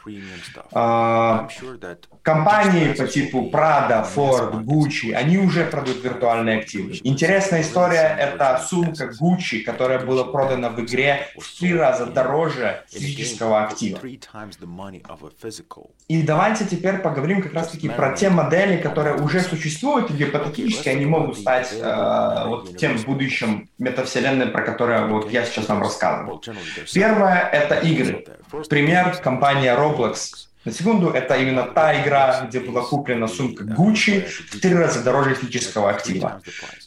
Компании 2.21 2.93
по 2.93 3.07
типу 3.07 3.49
Prada, 3.51 4.07
Ford, 4.15 4.63
Gucci, 4.63 5.13
они 5.13 5.37
уже 5.37 5.65
продают 5.65 6.03
виртуальные 6.03 6.59
активы. 6.59 6.99
Интересная 7.03 7.61
история— 7.61 8.15
это 8.19 8.63
сумка 8.67 9.11
Gucci, 9.19 9.61
которая 9.61 9.99
была 9.99 10.23
продана 10.23 10.69
в 10.69 10.79
игре 10.81 11.27
в 11.37 11.59
три 11.59 11.73
раза 11.75 12.05
дороже 12.05 12.83
физического 12.89 13.63
актива. 13.63 13.99
И 16.07 16.21
давайте 16.23 16.65
теперь 16.65 16.97
поговорим 16.97 17.41
как 17.41 17.53
раз-таки 17.53 17.89
про 17.89 18.13
те 18.13 18.29
модели, 18.29 18.77
которые 18.77 19.15
уже 19.15 19.41
существуют, 19.41 20.11
и 20.11 20.13
гипотетически 20.13 20.89
они 20.89 21.05
могут 21.05 21.37
стать 21.37 21.73
э, 21.73 22.43
вот 22.47 22.77
тем 22.77 22.97
будущим 23.03 23.69
метавселенной, 23.77 24.47
про 24.47 24.61
которое 24.61 25.05
вот 25.05 25.31
я 25.31 25.45
сейчас 25.45 25.67
вам 25.69 25.81
рассказывал. 25.81 26.43
Первое— 26.93 27.39
это 27.51 27.75
игры. 27.75 28.25
Пример— 28.69 29.17
компания 29.23 29.75
Roblox, 29.75 30.50
на 30.63 30.71
секунду, 30.71 31.09
это 31.09 31.35
именно 31.37 31.63
та 31.63 31.99
игра, 32.03 32.45
где 32.47 32.59
была 32.59 32.81
куплена 32.81 33.27
сумка 33.27 33.63
Gucci 33.63 34.27
в 34.51 34.59
три 34.59 34.75
раза 34.75 35.03
дороже 35.03 35.33
физического 35.33 35.89
актива. 35.89 36.39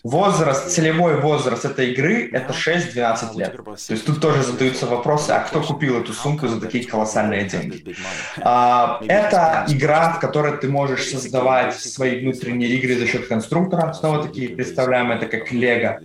Возраст, 0.05 0.71
целевой 0.71 1.21
возраст 1.21 1.65
этой 1.65 1.91
игры— 1.91 2.31
это 2.33 2.53
6-12 2.53 3.37
лет. 3.37 3.57
То 3.57 3.93
есть 3.93 4.07
тут 4.07 4.21
тоже 4.21 4.45
задаются 4.45 4.87
вопросы, 4.87 5.33
а 5.33 5.41
кто 5.41 5.61
купил 5.61 6.01
эту 6.01 6.13
сумку 6.13 6.47
за 6.47 6.61
такие 6.61 6.85
колоссальные 6.87 7.47
деньги? 7.47 7.97
А, 8.43 9.01
это 9.09 9.65
игра, 9.69 10.13
в 10.13 10.21
которой 10.21 10.57
ты 10.57 10.69
можешь 10.69 11.09
создавать 11.09 11.75
свои 11.75 12.21
внутренние 12.21 12.71
игры 12.71 12.97
за 12.97 13.09
счет 13.09 13.27
конструктора. 13.27 13.93
Снова-таки 13.93 14.49
представляем 14.49 15.11
это 15.11 15.27
как 15.27 15.51
Лего. 15.51 15.99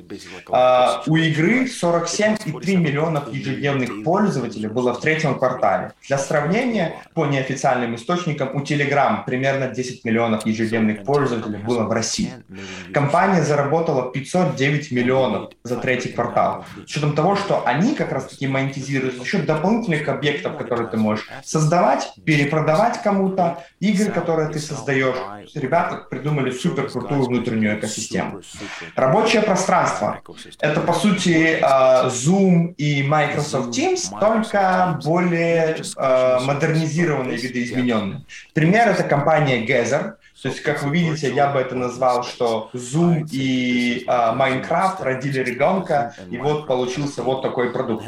А, 0.50 1.04
у 1.06 1.16
игры 1.18 1.66
47,3 1.66 2.78
миллионов 2.78 3.32
ежедневных 3.32 4.04
пользователей 4.04 4.70
было 4.70 4.94
в 4.94 5.02
третьем 5.02 5.38
квартале. 5.38 5.92
Для 6.08 6.18
сравнения, 6.18 6.96
по 7.14 7.28
неофициальным 7.28 7.59
официальным 7.60 7.96
источникам, 7.96 8.50
у 8.54 8.62
Telegram 8.62 9.26
примерно 9.26 9.68
10 9.68 10.06
миллионов 10.06 10.46
ежедневных 10.46 11.04
пользователей 11.04 11.58
было 11.58 11.84
в 11.84 11.92
России. 11.92 12.32
Компания 12.94 13.44
заработала 13.44 14.12
509 14.12 14.92
миллионов 14.92 15.52
за 15.64 15.76
третий 15.76 16.10
квартал. 16.10 16.66
С 16.78 16.84
учетом 16.84 17.16
того, 17.16 17.36
что 17.36 17.64
они 17.66 17.96
как 17.96 18.12
раз-таки 18.12 18.48
монетизируют 18.48 19.18
за 19.18 19.26
счет 19.26 19.46
дополнительных 19.46 20.08
объектов, 20.08 20.58
которые 20.58 20.88
ты 20.88 20.98
можешь 20.98 21.30
создавать, 21.44 22.14
перепродавать 22.26 23.02
кому-то, 23.02 23.64
игры, 23.80 24.12
которые 24.12 24.50
ты 24.50 24.60
создаешь. 24.60 25.16
Ребята 25.54 25.98
придумали 26.10 26.52
супер 26.52 26.90
крутую 26.90 27.24
внутреннюю 27.24 27.78
экосистему. 27.78 28.42
Рабочее 28.96 29.42
пространство. 29.42 30.22
Это, 30.60 30.80
по 30.82 30.94
сути, 30.94 31.60
а, 31.62 32.08
Zoom 32.08 32.74
и 32.78 33.04
Microsoft 33.04 33.78
Teams, 33.78 34.18
только 34.20 35.00
более 35.04 35.78
а, 35.98 36.40
модернизированные 36.42 37.38
видоизмененным. 37.50 38.26
Пример— 38.54 38.88
это 38.90 39.04
компания 39.04 39.66
Gather. 39.66 40.16
То 40.42 40.48
есть, 40.48 40.62
как 40.62 40.82
вы 40.84 40.92
видите, 40.92 41.34
я 41.34 41.52
бы 41.52 41.60
это 41.60 41.76
назвал, 41.76 42.24
что 42.24 42.70
Zoom 42.74 43.28
и 43.30 44.06
э, 44.08 44.10
Minecraft 44.10 45.04
родили 45.04 45.40
ребенка, 45.40 46.16
и 46.30 46.38
вот 46.38 46.66
получился 46.66 47.24
вот 47.24 47.42
такой 47.42 47.72
продукт. 47.72 48.06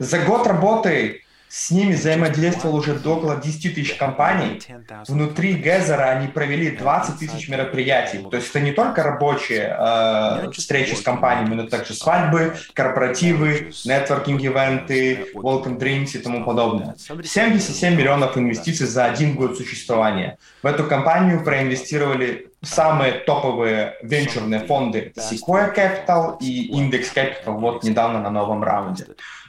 За 0.00 0.18
год 0.18 0.46
работы 0.46 1.22
с 1.48 1.70
ними 1.70 1.94
взаимодействовал 1.94 2.76
уже 2.76 2.94
около 2.94 3.36
10 3.36 3.74
тысяч 3.74 3.94
компаний. 3.94 4.60
Внутри 5.06 5.54
Гезера 5.54 6.10
они 6.10 6.28
провели 6.28 6.70
20 6.70 7.18
тысяч 7.18 7.48
мероприятий. 7.48 8.18
То 8.18 8.36
есть 8.36 8.50
это 8.50 8.60
не 8.60 8.72
только 8.72 9.02
рабочие 9.02 9.74
э, 9.78 10.50
встречи 10.52 10.94
с 10.94 11.00
компаниями, 11.00 11.54
но 11.54 11.66
также 11.66 11.94
свадьбы, 11.94 12.54
корпоративы, 12.74 13.72
нетворкинг-ивенты, 13.84 15.32
welcome 15.34 15.78
drinks 15.78 16.18
и 16.18 16.18
тому 16.18 16.44
подобное. 16.44 16.96
77 16.98 17.94
миллионов 17.94 18.36
инвестиций 18.36 18.86
за 18.86 19.06
один 19.06 19.34
год 19.34 19.56
существования. 19.56 20.36
В 20.62 20.66
эту 20.66 20.84
компанию 20.84 21.42
проинвестировали 21.42 22.50
самые 22.62 23.12
топовые 23.12 23.94
венчурные 24.02 24.60
фонды 24.60 25.12
Sequoia 25.16 25.74
Capital 25.74 26.36
и 26.40 26.72
Index 26.74 27.06
Capital 27.14 27.52
вот 27.52 27.84
недавно 27.84 28.20
на 28.20 28.30
новом 28.30 28.64
раунде 28.64 29.06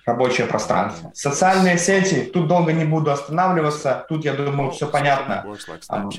рабочее 0.10 0.48
пространство. 0.48 1.12
Социальные 1.14 1.78
сети, 1.78 2.30
тут 2.34 2.48
долго 2.48 2.74
не 2.74 2.86
буду 2.86 3.12
останавливаться, 3.12 4.06
тут, 4.10 4.26
я 4.26 4.34
думаю, 4.34 4.72
все 4.72 4.88
понятно. 4.88 5.46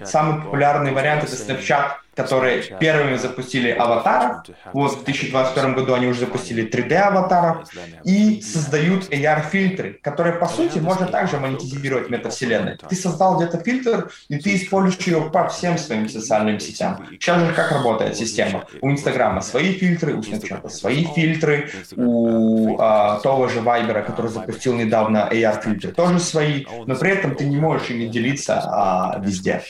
Самый 0.05 0.43
популярный 0.43 0.93
вариант— 0.93 1.25
это 1.25 1.33
Snapchat, 1.33 1.91
которые 2.15 2.63
первыми 2.81 3.17
запустили 3.17 3.71
аватаров. 3.71 4.45
Вот 4.73 4.93
в 4.93 5.05
2021 5.05 5.75
году 5.75 5.95
они 5.95 6.07
уже 6.07 6.21
запустили 6.21 6.69
3D-аватаров 6.69 7.69
и 8.05 8.41
создают 8.43 9.11
AR-фильтры, 9.11 9.99
которые, 10.03 10.35
по 10.37 10.47
сути, 10.47 10.79
можно 10.79 11.07
также 11.07 11.39
монетизировать 11.39 12.11
метавселенной. 12.11 12.77
Ты 12.77 12.97
создал 12.97 13.39
где-то 13.39 13.59
фильтр, 13.59 14.11
и 14.29 14.39
ты 14.39 14.57
используешь 14.57 15.07
его 15.07 15.31
по 15.31 15.49
всем 15.49 15.79
своим 15.79 16.09
социальным 16.09 16.59
сетям. 16.61 17.07
Сейчас 17.13 17.41
же 17.47 17.53
как 17.53 17.73
работает 17.73 18.17
система? 18.17 18.65
У 18.81 18.91
Инстаграма 18.91 19.41
свои 19.41 19.73
фильтры, 19.75 20.15
у 20.15 20.21
Snapchat 20.21 20.69
свои 20.71 21.05
фильтры, 21.05 21.71
у 21.97 22.77
а, 22.81 23.21
того 23.21 23.49
же 23.49 23.61
Viber, 23.61 24.03
который 24.03 24.31
запустил 24.31 24.75
недавно 24.75 25.29
AR-фильтры, 25.31 25.93
тоже 25.93 26.19
свои, 26.19 26.67
но 26.87 26.95
при 26.95 27.11
этом 27.11 27.35
ты 27.35 27.45
не 27.45 27.57
можешь 27.57 27.91
ими 27.91 28.07
делиться 28.07 28.61
а, 28.65 29.21
везде. 29.21 29.63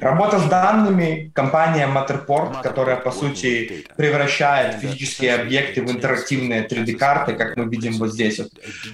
Работа 0.00 0.38
с 0.38 0.44
данными, 0.44 1.31
компания 1.32 1.86
Matterport, 1.86 2.62
которая, 2.62 2.96
по 2.96 3.10
сути, 3.10 3.86
превращает 3.96 4.80
физические 4.80 5.34
объекты 5.34 5.82
в 5.82 5.90
интерактивные 5.90 6.66
3D-карты, 6.66 7.34
как 7.34 7.56
мы 7.56 7.64
видим 7.66 7.94
вот 7.94 8.12
здесь. 8.12 8.38
Вот. 8.38 8.50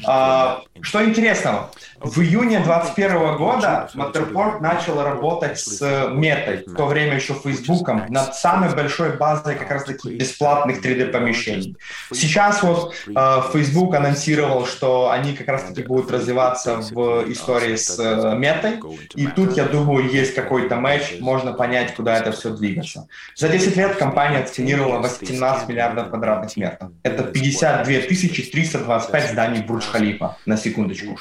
А, 0.07 0.63
что 0.81 1.05
интересного? 1.05 1.71
В 2.01 2.21
июне 2.21 2.61
2021 2.61 3.37
года 3.37 3.91
Matterport 3.95 4.61
начал 4.61 5.03
работать 5.03 5.59
с 5.59 6.09
Метой, 6.13 6.65
в 6.67 6.75
то 6.75 6.87
время 6.87 7.17
еще 7.17 7.35
Фейсбуком, 7.35 8.07
над 8.09 8.35
самой 8.37 8.75
большой 8.75 9.17
базой 9.17 9.57
как 9.57 9.71
раз-таки 9.71 10.17
бесплатных 10.17 10.85
3D-помещений. 10.85 11.77
Сейчас 12.13 12.63
вот 12.63 12.95
э, 13.09 13.43
Facebook 13.53 13.95
анонсировал, 13.95 14.67
что 14.67 15.11
они 15.11 15.35
как 15.35 15.49
раз-таки 15.49 15.83
будут 15.83 16.11
развиваться 16.11 16.77
в 16.77 17.31
истории 17.33 17.75
с 17.75 17.99
э, 17.99 18.37
Метой, 18.37 18.81
и 19.15 19.27
тут, 19.27 19.57
я 19.57 19.65
думаю, 19.65 20.09
есть 20.09 20.35
какой-то 20.35 20.77
матч, 20.77 21.17
можно 21.21 21.53
понять, 21.53 21.95
куда 21.95 22.17
это 22.17 22.28
это 22.29 22.37
все 22.39 22.51
двигаться. 22.51 23.09
За 23.35 23.49
10 23.49 23.77
лет 23.77 23.97
компания 23.97 24.39
оценировала 24.39 24.99
18 24.99 25.69
миллиардов 25.69 26.11
квадратных 26.11 26.57
метров. 26.57 26.91
Это 27.03 27.25
52 27.25 27.85
325 27.85 29.31
зданий 29.31 29.63
Бурдж-Халифа, 29.63 30.37
на 30.47 30.57
секундочку. 30.57 31.19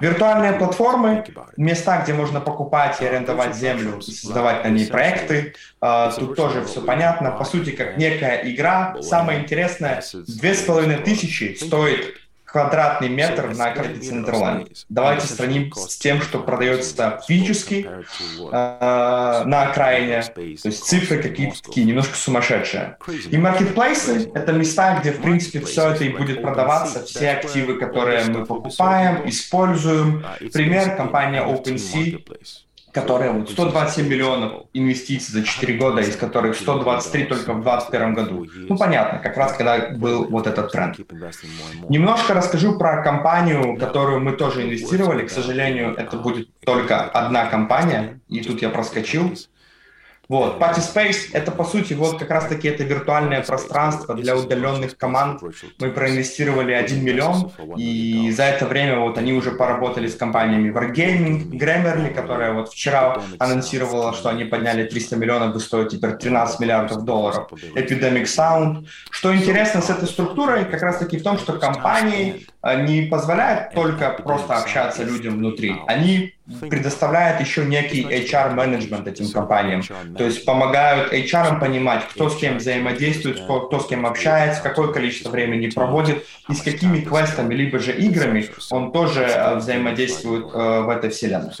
Виртуальные 0.00 0.52
платформы, 0.54 1.24
места, 1.56 2.02
где 2.02 2.14
можно 2.14 2.40
покупать 2.40 3.00
и 3.00 3.04
арендовать 3.04 3.56
землю, 3.56 4.00
создавать 4.00 4.64
на 4.64 4.68
ней 4.68 4.86
проекты. 4.86 5.54
А, 5.80 6.10
тут 6.12 6.36
тоже 6.36 6.64
все 6.64 6.80
понятно. 6.80 7.30
По 7.30 7.44
сути, 7.44 7.70
как 7.70 7.96
некая 7.96 8.42
игра. 8.44 8.96
Самое 9.00 9.40
интересное, 9.40 10.02
2500 10.12 11.58
стоит 11.58 12.25
квадратный 12.56 13.10
метр 13.10 13.54
на 13.54 13.70
карте 13.72 14.00
Центрлайн. 14.00 14.66
Давайте 14.88 15.26
сравним 15.26 15.70
с 15.74 15.98
тем, 15.98 16.22
что 16.22 16.38
продается 16.38 17.20
физически 17.28 17.86
э, 17.86 18.50
на 18.50 19.62
окраине. 19.68 20.22
То 20.22 20.40
есть 20.40 20.84
цифры 20.84 21.22
какие-то 21.22 21.62
такие 21.62 21.86
немножко 21.86 22.16
сумасшедшие. 22.16 22.96
И 23.30 23.36
маркетплейсы— 23.36 24.30
это 24.34 24.52
места, 24.52 24.98
где, 25.00 25.12
в 25.12 25.20
принципе, 25.20 25.60
все 25.60 25.90
это 25.90 26.04
и 26.04 26.08
будет 26.08 26.40
продаваться, 26.40 27.04
все 27.04 27.32
активы, 27.32 27.78
которые 27.78 28.24
мы 28.24 28.46
покупаем, 28.46 29.28
используем. 29.28 30.24
Пример— 30.52 30.96
компания 30.96 31.42
OpenSea 31.44 32.24
которая 32.96 33.30
вот 33.30 33.50
127 33.50 34.08
миллионов 34.08 34.52
инвестиций 34.72 35.30
за 35.30 35.44
4 35.44 35.76
года, 35.76 36.00
из 36.00 36.16
которых 36.16 36.56
123 36.56 37.24
только 37.24 37.52
в 37.52 37.62
2021 37.62 38.14
году. 38.14 38.46
Ну, 38.70 38.78
понятно, 38.78 39.18
как 39.18 39.36
раз 39.36 39.52
когда 39.52 39.90
был 39.90 40.24
вот 40.24 40.46
этот 40.46 40.72
тренд. 40.72 40.96
Немножко 41.90 42.32
расскажу 42.32 42.78
про 42.78 43.02
компанию, 43.02 43.76
которую 43.76 44.20
мы 44.20 44.32
тоже 44.32 44.62
инвестировали. 44.62 45.26
К 45.26 45.30
сожалению, 45.30 45.94
это 45.94 46.16
будет 46.16 46.48
только 46.60 47.02
одна 47.02 47.44
компания, 47.44 48.18
и 48.28 48.40
тут 48.40 48.62
я 48.62 48.70
проскочил. 48.70 49.30
Вот, 50.28 50.58
Party 50.60 50.80
Space— 50.80 51.30
это, 51.32 51.52
по 51.52 51.64
сути, 51.64 51.94
вот 51.94 52.18
как 52.18 52.30
раз-таки 52.30 52.68
это 52.68 52.82
виртуальное 52.82 53.42
пространство 53.42 54.14
для 54.14 54.36
удаленных 54.36 54.96
команд. 54.96 55.40
Мы 55.78 55.90
проинвестировали 55.90 56.72
1 56.72 57.04
миллион, 57.04 57.52
и 57.76 58.32
за 58.32 58.44
это 58.44 58.66
время 58.66 58.98
вот 58.98 59.18
они 59.18 59.32
уже 59.32 59.52
поработали 59.52 60.08
с 60.08 60.16
компаниями 60.16 60.72
Wargaming, 60.72 61.50
Grammarly, 61.50 62.12
которая 62.12 62.52
вот 62.52 62.70
вчера 62.70 63.22
анонсировала, 63.38 64.12
что 64.12 64.28
они 64.28 64.44
подняли 64.44 64.84
300 64.84 65.16
миллионов 65.16 65.56
и 65.56 65.60
стоят 65.60 65.90
теперь 65.90 66.12
13 66.16 66.60
миллиардов 66.60 67.04
долларов. 67.04 67.48
Epidemic 67.74 68.24
Sound. 68.24 68.86
Что 69.10 69.34
интересно 69.34 69.80
с 69.80 69.90
этой 69.90 70.08
структурой, 70.08 70.64
как 70.64 70.82
раз-таки 70.82 71.18
в 71.18 71.22
том, 71.22 71.38
что 71.38 71.52
компании 71.52 72.46
не 72.74 73.02
позволяют 73.02 73.72
только 73.74 74.10
просто 74.10 74.56
общаться 74.56 75.04
людям 75.04 75.34
внутри. 75.34 75.76
Они 75.86 76.34
предоставляют 76.60 77.40
еще 77.40 77.64
некий 77.64 78.02
HR-менеджмент 78.02 79.06
этим 79.08 79.28
компаниям. 79.30 79.82
То 80.16 80.24
есть 80.24 80.44
помогают 80.44 81.12
HR 81.12 81.58
понимать, 81.58 82.04
кто 82.08 82.30
с 82.30 82.36
кем 82.36 82.58
взаимодействует, 82.58 83.40
кто, 83.40 83.60
кто 83.60 83.80
с 83.80 83.86
кем 83.86 84.06
общается, 84.06 84.62
какое 84.62 84.92
количество 84.92 85.30
времени 85.30 85.68
проводит 85.68 86.24
и 86.48 86.54
с 86.54 86.62
какими 86.62 87.00
квестами, 87.00 87.52
либо 87.54 87.78
же 87.78 87.92
играми 87.92 88.48
он 88.70 88.92
тоже 88.92 89.22
э, 89.22 89.56
взаимодействует 89.56 90.46
в 90.46 90.88
этой 90.88 91.10
вселенной. 91.10 91.52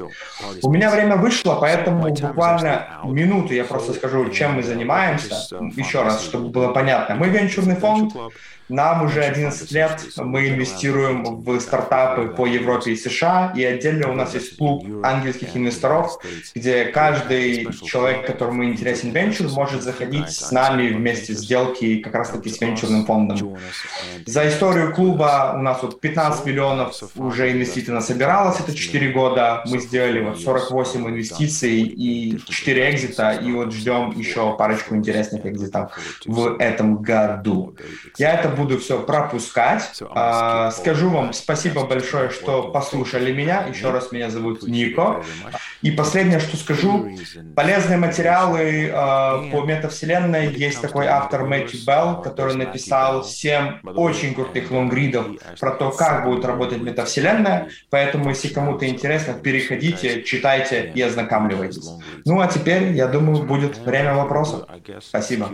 У 0.62 0.70
меня 0.70 0.90
время 0.90 1.16
вышло, 1.16 1.56
поэтому 1.60 2.08
буквально 2.08 3.00
минуту 3.04 3.54
я 3.54 3.64
просто 3.64 3.92
скажу, 3.92 4.30
чем 4.30 4.54
мы 4.54 4.62
занимаемся. 4.62 5.34
Еще 5.76 6.02
раз, 6.02 6.22
чтобы 6.22 6.48
было 6.48 6.68
понятно. 6.68 7.16
Мы 7.16 7.28
венчурный 7.28 7.76
фонд, 7.76 8.14
нам 8.68 9.04
уже 9.04 9.22
11 9.22 9.70
лет, 9.72 10.02
мы 10.16 10.48
инвестируем 10.48 11.24
в 11.42 11.60
стартапы 11.60 12.28
по 12.28 12.46
Европе 12.46 12.92
и 12.92 12.96
США, 12.96 13.52
и 13.56 13.64
отдельно 13.64 14.10
у 14.10 14.14
нас 14.14 14.34
есть 14.34 14.56
клуб 14.56 14.84
ангельских 15.04 15.56
инвесторов, 15.56 16.18
где 16.54 16.86
каждый 16.86 17.72
человек, 17.84 18.26
которому 18.26 18.64
интересен 18.64 19.10
венчур, 19.10 19.48
может 19.50 19.82
заходить 19.82 20.30
с 20.30 20.50
нами 20.50 20.88
вместе 20.88 21.32
в 21.34 21.36
сделки 21.36 21.98
как 21.98 22.14
раз-таки 22.14 22.50
с 22.50 22.60
венчурным 22.60 23.06
фондом. 23.06 23.56
За 24.26 24.48
историю 24.48 24.94
клуба 24.94 25.54
у 25.56 25.62
нас 25.62 25.82
вот 25.82 26.00
15 26.00 26.46
миллионов 26.46 26.94
уже 27.16 27.52
инвестиций 27.52 27.94
насобиралось, 27.94 28.60
это 28.60 28.74
4 28.74 29.12
года. 29.12 29.62
Мы 29.66 29.78
сделали 29.78 30.20
вот 30.20 30.40
48 30.40 31.08
инвестиций 31.08 31.82
и 31.82 32.38
4 32.48 32.90
экзита, 32.90 33.32
и 33.32 33.52
вот 33.52 33.72
ждем 33.72 34.10
еще 34.16 34.56
парочку 34.56 34.96
интересных 34.96 35.46
экзитов 35.46 35.92
в 36.26 36.56
этом 36.58 37.02
году. 37.02 37.76
Я 38.18 38.34
это 38.34 38.55
буду 38.56 38.78
все 38.78 39.00
пропускать. 39.00 40.02
А, 40.10 40.70
скажу 40.70 41.10
вам 41.10 41.32
спасибо 41.32 41.86
большое, 41.86 42.30
что 42.30 42.68
послушали 42.70 43.32
меня. 43.32 43.66
Еще 43.66 43.90
раз 43.90 44.12
меня 44.12 44.30
зовут 44.30 44.62
Нико. 44.62 45.22
И 45.82 45.90
последнее, 45.90 46.40
что 46.40 46.56
скажу, 46.56 47.08
полезные 47.54 47.98
материалы 47.98 48.90
а, 48.92 49.48
по 49.50 49.62
метавселенной. 49.62 50.52
Есть 50.54 50.80
такой 50.80 51.06
автор 51.06 51.44
Мэтью 51.44 51.80
Белл, 51.86 52.22
который 52.22 52.54
написал 52.54 53.24
7 53.24 53.80
очень 53.94 54.34
крутых 54.34 54.70
лонгридов 54.70 55.26
про 55.60 55.72
то, 55.72 55.90
как 55.90 56.24
будет 56.24 56.44
работать 56.44 56.80
метавселенная. 56.82 57.68
Поэтому, 57.90 58.30
если 58.30 58.48
кому-то 58.48 58.88
интересно, 58.88 59.34
переходите, 59.34 60.22
читайте 60.22 60.90
и 60.94 61.02
ознакомливайтесь. 61.02 61.88
Ну 62.24 62.40
а 62.40 62.46
теперь, 62.48 62.92
я 62.92 63.06
думаю, 63.06 63.44
будет 63.44 63.78
время 63.78 64.14
вопросов. 64.14 64.64
Спасибо. 65.00 65.50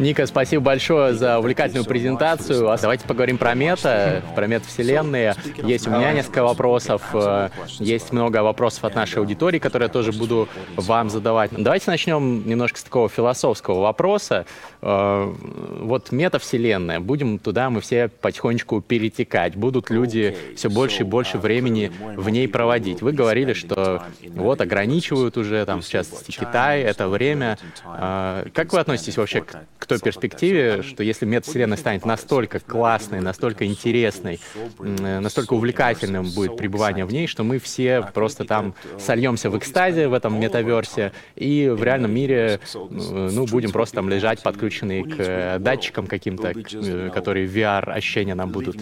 Ника, 0.00 0.24
спасибо 0.24 0.62
большое 0.62 1.12
за 1.12 1.38
увлекательную 1.38 1.84
презентацию. 1.84 2.70
А 2.70 2.78
давайте 2.78 3.06
поговорим 3.06 3.36
про 3.36 3.52
мета, 3.52 4.22
про 4.34 4.46
метавселенные. 4.46 5.34
Есть 5.62 5.86
у 5.86 5.90
меня 5.90 6.14
несколько 6.14 6.42
вопросов, 6.42 7.02
э, 7.12 7.50
есть 7.78 8.10
много 8.10 8.42
вопросов 8.42 8.84
от 8.84 8.94
нашей 8.94 9.18
аудитории, 9.18 9.58
которые 9.58 9.88
я 9.88 9.92
тоже 9.92 10.12
буду 10.12 10.48
вам 10.74 11.10
задавать. 11.10 11.50
Давайте 11.50 11.90
начнем 11.90 12.48
немножко 12.48 12.78
с 12.78 12.82
такого 12.82 13.10
философского 13.10 13.80
вопроса. 13.80 14.46
Э, 14.80 15.34
вот 15.80 16.12
метавселенная, 16.12 16.98
будем 17.00 17.38
туда 17.38 17.68
мы 17.68 17.82
все 17.82 18.08
потихонечку 18.08 18.80
перетекать, 18.80 19.54
будут 19.54 19.90
люди 19.90 20.34
все 20.56 20.70
больше 20.70 21.02
и 21.02 21.04
больше 21.04 21.36
времени 21.36 21.92
в 22.16 22.30
ней 22.30 22.48
проводить. 22.48 23.02
Вы 23.02 23.12
говорили, 23.12 23.52
что 23.52 24.02
вот 24.28 24.62
ограничивают 24.62 25.36
уже 25.36 25.66
там 25.66 25.82
сейчас 25.82 26.08
Китай, 26.26 26.80
это 26.80 27.06
время. 27.06 27.58
Э, 27.84 28.46
как 28.54 28.72
вы 28.72 28.80
относитесь 28.80 29.18
вообще 29.18 29.42
к 29.42 29.89
той 29.90 29.98
перспективе, 30.00 30.82
что 30.82 31.02
если 31.02 31.26
метавселенная 31.26 31.76
станет 31.76 32.06
настолько 32.06 32.60
классной, 32.60 33.20
настолько 33.20 33.66
интересной, 33.66 34.40
настолько 34.78 35.54
увлекательным 35.54 36.30
будет 36.30 36.56
пребывание 36.56 37.04
в 37.04 37.12
ней, 37.12 37.26
что 37.26 37.42
мы 37.42 37.58
все 37.58 38.08
просто 38.14 38.44
там 38.44 38.74
сольемся 38.98 39.50
в 39.50 39.58
экстазе 39.58 40.08
в 40.08 40.14
этом 40.14 40.38
метаверсе 40.38 41.12
и 41.34 41.68
в 41.68 41.82
реальном 41.82 42.12
мире 42.12 42.60
ну, 42.74 43.46
будем 43.46 43.72
просто 43.72 43.96
там 43.96 44.08
лежать 44.08 44.42
подключенные 44.42 45.04
к 45.04 45.58
датчикам 45.58 46.06
каким-то, 46.06 46.52
э, 46.52 47.10
которые 47.12 47.46
VR-ощущения 47.46 48.34
нам 48.34 48.50
будут 48.50 48.76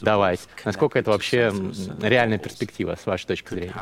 давать. 0.00 0.40
Насколько 0.64 0.98
это 0.98 1.10
вообще 1.10 1.52
реальная 2.00 2.38
перспектива, 2.38 2.96
с 3.00 3.04
вашей 3.06 3.26
точки 3.26 3.50
зрения? 3.50 3.74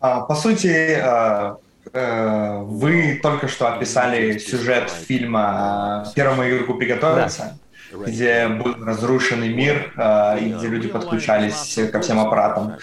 А, 0.00 0.22
по 0.22 0.34
сути, 0.34 0.98
а, 1.00 1.58
Э, 1.60 1.69
вы 1.92 3.20
только 3.22 3.48
что 3.48 3.72
описали 3.72 4.38
сюжет 4.38 4.90
фильма 4.90 6.06
«Первому 6.14 6.48
игроку 6.48 6.74
приготовиться». 6.74 7.58
Где 7.92 8.48
был 8.48 8.84
разрушенный 8.84 9.48
мир, 9.48 9.92
э, 9.96 10.38
и 10.40 10.52
где 10.52 10.68
люди 10.68 10.88
подключались 10.88 11.78
ко 11.92 12.00
всем 12.00 12.20
аппаратам. 12.20 12.76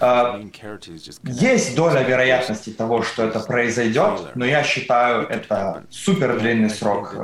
Э, 0.00 0.40
есть 1.24 1.76
доля 1.76 2.02
вероятности 2.02 2.70
того, 2.70 3.02
что 3.02 3.24
это 3.24 3.40
произойдет, 3.40 4.32
но 4.34 4.44
я 4.44 4.62
считаю, 4.62 5.26
это 5.28 5.84
супер 5.90 6.38
длинный 6.38 6.70
срок 6.70 7.14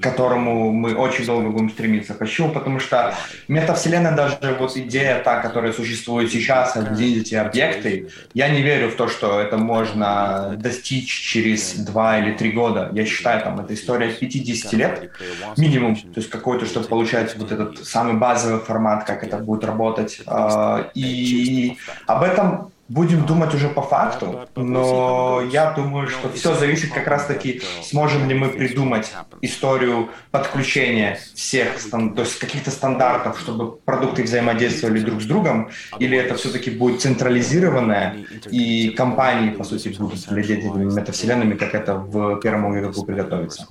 к 0.00 0.02
которому 0.02 0.72
мы 0.72 0.94
очень 0.94 1.26
долго 1.26 1.50
будем 1.50 1.70
стремиться. 1.70 2.14
Почему? 2.14 2.50
Потому 2.50 2.80
что 2.80 3.14
метавселенная, 3.48 4.12
даже 4.12 4.56
вот 4.58 4.76
идея 4.76 5.22
та, 5.22 5.40
которая 5.40 5.72
существует 5.72 6.32
сейчас, 6.32 6.76
видите 6.92 7.38
объекты, 7.38 8.08
я 8.34 8.48
не 8.48 8.62
верю 8.62 8.90
в 8.90 8.96
то, 8.96 9.08
что 9.08 9.40
это 9.40 9.58
можно 9.58 10.54
достичь 10.56 11.10
через 11.10 11.74
два 11.74 12.18
или 12.18 12.32
три 12.32 12.52
года. 12.52 12.90
Я 12.92 13.04
считаю, 13.04 13.42
там, 13.42 13.60
это 13.60 13.74
история 13.74 14.08
50 14.08 14.72
лет 14.72 15.10
минимум, 15.56 15.96
то 16.12 16.20
есть 16.20 16.30
какой-то, 16.30 16.66
чтобы 16.66 16.86
получать 16.86 17.36
вот 17.36 17.52
этот 17.52 17.84
самый 17.86 18.14
базовый 18.14 18.60
формат, 18.60 19.04
как 19.04 19.22
это 19.24 19.38
будет 19.38 19.64
работать. 19.64 20.20
А, 20.26 20.90
и 20.94 21.76
об 22.06 22.22
этом 22.22 22.70
Будем 22.90 23.24
думать 23.24 23.54
уже 23.54 23.68
по 23.68 23.82
факту, 23.82 24.48
но 24.56 25.40
я 25.52 25.70
думаю, 25.70 26.08
что 26.08 26.28
все 26.32 26.54
зависит 26.54 26.92
как 26.92 27.06
раз-таки, 27.06 27.62
сможем 27.84 28.28
ли 28.28 28.34
мы 28.34 28.48
придумать 28.48 29.12
историю 29.42 30.08
подключения 30.32 31.20
всех, 31.36 31.68
то 31.88 32.22
есть 32.22 32.40
каких-то 32.40 32.72
стандартов, 32.72 33.38
чтобы 33.38 33.76
продукты 33.76 34.24
взаимодействовали 34.24 34.98
друг 35.02 35.22
с 35.22 35.24
другом, 35.24 35.70
или 36.00 36.18
это 36.18 36.34
все-таки 36.34 36.72
будет 36.72 37.00
централизированное, 37.00 38.26
и 38.50 38.90
компании, 38.90 39.50
по 39.50 39.62
сути, 39.62 39.90
будут 39.96 40.26
владеть 40.26 40.58
этими 40.58 40.92
метавселенными, 40.92 41.54
как 41.54 41.76
это 41.76 41.94
в 41.94 42.40
первом 42.40 42.76
игроку 42.76 43.04
приготовиться. 43.04 43.68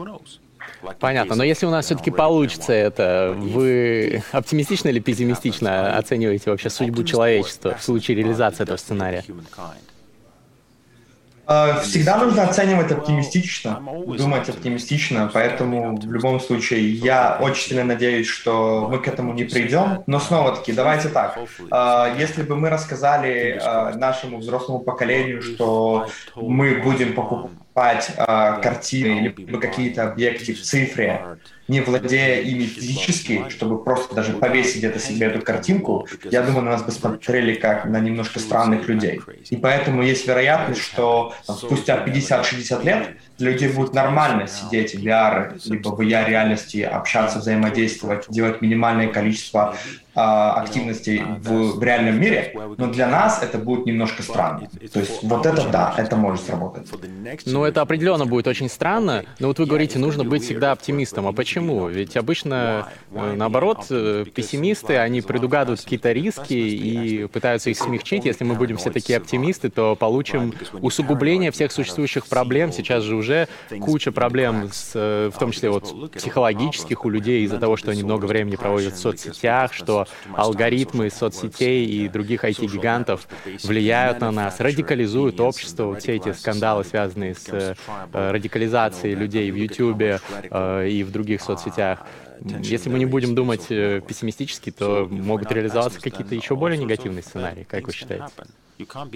Понятно. 0.99 1.35
Но 1.35 1.43
если 1.43 1.65
у 1.65 1.71
нас 1.71 1.85
все-таки 1.85 2.11
получится 2.11 2.73
это, 2.73 3.35
вы 3.37 4.23
оптимистично 4.31 4.89
или 4.89 4.99
пессимистично 4.99 5.97
оцениваете 5.97 6.51
вообще 6.51 6.69
судьбу 6.69 7.03
человечества 7.03 7.75
в 7.75 7.83
случае 7.83 8.17
реализации 8.17 8.63
этого 8.63 8.77
сценария? 8.77 9.23
А, 11.51 11.79
всегда 11.79 12.17
нужно 12.17 12.43
оценивать 12.43 12.91
оптимистично, 12.91 13.81
думать 14.05 14.47
оптимистично, 14.49 15.31
поэтому 15.33 15.97
в 15.97 16.11
любом 16.11 16.39
случае 16.39 16.91
я 16.91 17.39
очень 17.41 17.69
сильно 17.69 17.83
надеюсь, 17.85 18.27
что 18.27 18.87
мы 18.87 18.99
к 18.99 19.07
этому 19.07 19.33
не 19.33 19.45
придем. 19.45 20.03
Но 20.05 20.19
снова-таки, 20.19 20.73
давайте 20.73 21.09
так, 21.09 21.39
а, 21.71 22.13
если 22.19 22.43
бы 22.43 22.55
мы 22.55 22.69
рассказали 22.69 23.59
нашему 23.95 24.37
взрослому 24.37 24.81
поколению, 24.81 25.41
что 25.41 26.07
мы 26.35 26.83
будем 26.83 27.15
покупать 27.15 27.51
картины 28.61 29.33
или 29.37 29.57
какие-то 29.57 30.03
объекты 30.09 30.53
в 30.53 30.61
цифре, 30.61 31.37
не 31.69 31.81
владея 31.81 32.41
ими 32.41 32.63
физически, 32.63 33.45
чтобы 33.49 33.83
просто 33.83 34.15
даже 34.15 34.33
повесить 34.33 34.77
где-то 34.77 34.99
себе 34.99 35.27
эту 35.27 35.41
картинку, 35.45 36.07
я 36.25 36.41
думаю, 36.41 36.65
на 36.65 36.71
нас 36.71 36.83
бы 36.83 36.91
смотрели 36.91 37.53
как 37.53 37.85
на 37.85 37.99
немножко 37.99 38.39
странных 38.39 38.87
людей. 38.87 39.21
И 39.49 39.55
поэтому 39.55 40.01
есть 40.01 40.27
вероятность, 40.27 40.81
что 40.81 41.33
там, 41.45 41.55
спустя 41.55 42.03
50-60 42.03 42.83
лет 42.83 43.09
для 43.37 43.51
людей 43.51 43.69
будет 43.69 43.93
нормально 43.93 44.47
сидеть 44.47 44.95
в 44.95 44.99
VR, 44.99 45.61
либо 45.65 45.89
в 45.89 46.01
VR-реальности, 46.01 46.81
общаться, 46.81 47.39
взаимодействовать, 47.39 48.25
делать 48.29 48.61
минимальное 48.61 49.07
количество 49.07 49.75
а, 50.15 50.53
активностей 50.61 51.23
в, 51.23 51.77
в 51.77 51.83
реальном 51.83 52.19
мире, 52.19 52.53
но 52.77 52.87
для 52.87 53.07
нас 53.07 53.41
это 53.41 53.57
будет 53.57 53.85
немножко 53.85 54.23
странно. 54.23 54.67
То 54.91 54.99
есть 54.99 55.23
вот 55.23 55.45
это 55.45 55.69
да, 55.69 55.93
это 55.97 56.15
может 56.15 56.45
сработать. 56.45 56.87
Ну, 57.45 57.63
это 57.63 57.81
определенно 57.81 58.25
будет 58.25 58.47
очень 58.47 58.69
странно, 58.69 59.23
но 59.39 59.47
вот 59.47 59.59
вы 59.59 59.65
говорите, 59.65 59.99
нужно 59.99 60.25
быть 60.25 60.43
всегда 60.43 60.71
оптимистом. 60.71 61.27
А 61.27 61.31
почему? 61.31 61.58
Ведь 61.89 62.17
обычно, 62.17 62.87
э, 63.11 63.33
наоборот, 63.35 63.85
э, 63.89 64.25
пессимисты, 64.33 64.97
они 64.97 65.21
предугадывают 65.21 65.81
какие-то 65.81 66.11
риски 66.11 66.53
и 66.53 67.27
пытаются 67.27 67.69
их 67.69 67.77
смягчить. 67.77 68.25
Если 68.25 68.43
мы 68.43 68.55
будем 68.55 68.77
все 68.77 68.89
такие 68.91 69.17
оптимисты, 69.17 69.69
то 69.69 69.95
получим 69.95 70.53
усугубление 70.81 71.51
всех 71.51 71.71
существующих 71.71 72.27
проблем. 72.27 72.71
Сейчас 72.71 73.03
же 73.03 73.15
уже 73.15 73.47
куча 73.81 74.11
проблем, 74.11 74.69
с, 74.71 74.91
э, 74.95 75.29
в 75.33 75.37
том 75.37 75.51
числе 75.51 75.69
вот 75.69 76.11
психологических 76.11 77.05
у 77.05 77.09
людей 77.09 77.43
из-за 77.43 77.57
того, 77.57 77.77
что 77.77 77.91
они 77.91 78.03
много 78.03 78.25
времени 78.25 78.55
проводят 78.55 78.93
в 78.93 78.99
соцсетях, 78.99 79.73
что 79.73 80.07
алгоритмы 80.35 81.09
соцсетей 81.09 81.85
и 81.85 82.07
других 82.07 82.43
IT-гигантов 82.43 83.27
влияют 83.63 84.21
на 84.21 84.31
нас, 84.31 84.59
радикализуют 84.59 85.39
общество, 85.39 85.85
вот 85.85 86.01
все 86.01 86.15
эти 86.15 86.31
скандалы, 86.33 86.83
связанные 86.83 87.35
с 87.35 87.75
радикализацией 88.13 89.15
людей 89.15 89.51
в 89.51 89.55
YouTube 89.55 90.21
и 90.85 91.03
в 91.03 91.11
других 91.11 91.41
соцсетях. 91.57 92.05
Если 92.61 92.89
мы 92.89 92.99
не 92.99 93.05
будем 93.05 93.35
думать 93.35 93.65
э, 93.69 94.01
пессимистически, 94.07 94.71
то 94.71 95.07
могут 95.09 95.51
реализоваться 95.51 95.99
какие-то 95.99 96.35
еще 96.35 96.55
более 96.55 96.77
негативные 96.77 97.23
сценарии, 97.23 97.65
как 97.69 97.85
вы 97.85 97.93
считаете? 97.93 98.25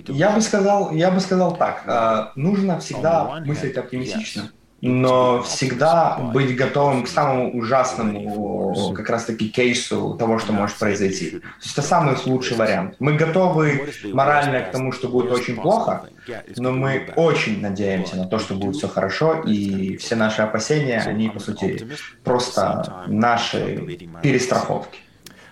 Я 0.10 0.32
бы 0.32 0.42
сказал, 0.42 0.92
я 0.92 1.10
бы 1.10 1.20
сказал 1.22 1.56
так: 1.56 1.84
э, 1.88 2.40
нужно 2.40 2.80
всегда 2.80 3.42
мыслить 3.46 3.78
оптимистично 3.78 4.52
но 4.86 5.42
всегда 5.44 6.18
быть 6.34 6.58
готовым 6.58 7.04
к 7.04 7.08
самому 7.08 7.58
ужасному 7.58 8.94
как 8.94 9.10
раз-таки 9.10 9.48
кейсу 9.48 10.16
того, 10.20 10.40
что 10.40 10.52
может 10.52 10.76
произойти. 10.76 11.30
То 11.32 11.48
есть 11.62 11.72
это 11.72 11.82
самый 11.82 12.18
лучший 12.26 12.58
вариант. 12.58 12.96
Мы 13.00 13.14
готовы 13.14 13.94
морально 14.12 14.60
к 14.60 14.72
тому, 14.72 14.92
что 14.92 15.08
будет 15.08 15.32
очень 15.32 15.56
плохо, 15.56 16.10
но 16.58 16.72
мы 16.72 17.08
очень 17.16 17.62
надеемся 17.62 18.18
на 18.18 18.26
то, 18.26 18.40
что 18.40 18.56
будет 18.56 18.76
все 18.76 18.90
хорошо, 18.90 19.44
и 19.46 19.96
все 19.96 20.16
наши 20.16 20.42
опасения, 20.42 21.00
они, 21.00 21.30
по 21.30 21.40
сути, 21.40 21.88
просто 22.26 23.06
наши 23.08 24.00
перестраховки. 24.22 25.00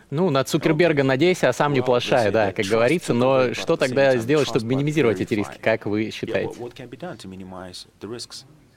Ну, 0.10 0.30
на 0.30 0.44
Цукерберга 0.44 1.04
надейся, 1.04 1.48
а 1.48 1.54
сам 1.54 1.72
не 1.72 1.82
плашай, 1.82 2.32
да, 2.32 2.52
как 2.52 2.66
говорится. 2.66 3.14
Но 3.14 3.54
что 3.54 3.78
тогда 3.78 4.18
сделать, 4.18 4.46
чтобы 4.46 4.66
минимизировать 4.66 5.22
эти 5.22 5.36
риски, 5.36 5.58
как 5.62 5.86
вы 5.86 6.12
считаете? 6.12 6.54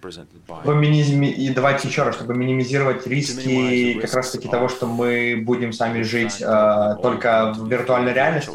И 0.04 1.50
давайте 1.50 1.88
еще 1.88 2.02
раз, 2.02 2.16
чтобы 2.16 2.34
минимизировать 2.34 3.06
риски 3.06 3.98
как 4.00 4.14
раз-таки 4.14 4.48
того, 4.48 4.68
что 4.68 4.86
мы 4.86 5.42
будем 5.44 5.72
сами 5.72 6.02
жить 6.02 6.40
э, 6.40 6.96
только 7.02 7.52
в 7.56 7.68
виртуальной 7.68 8.12
реальности. 8.12 8.52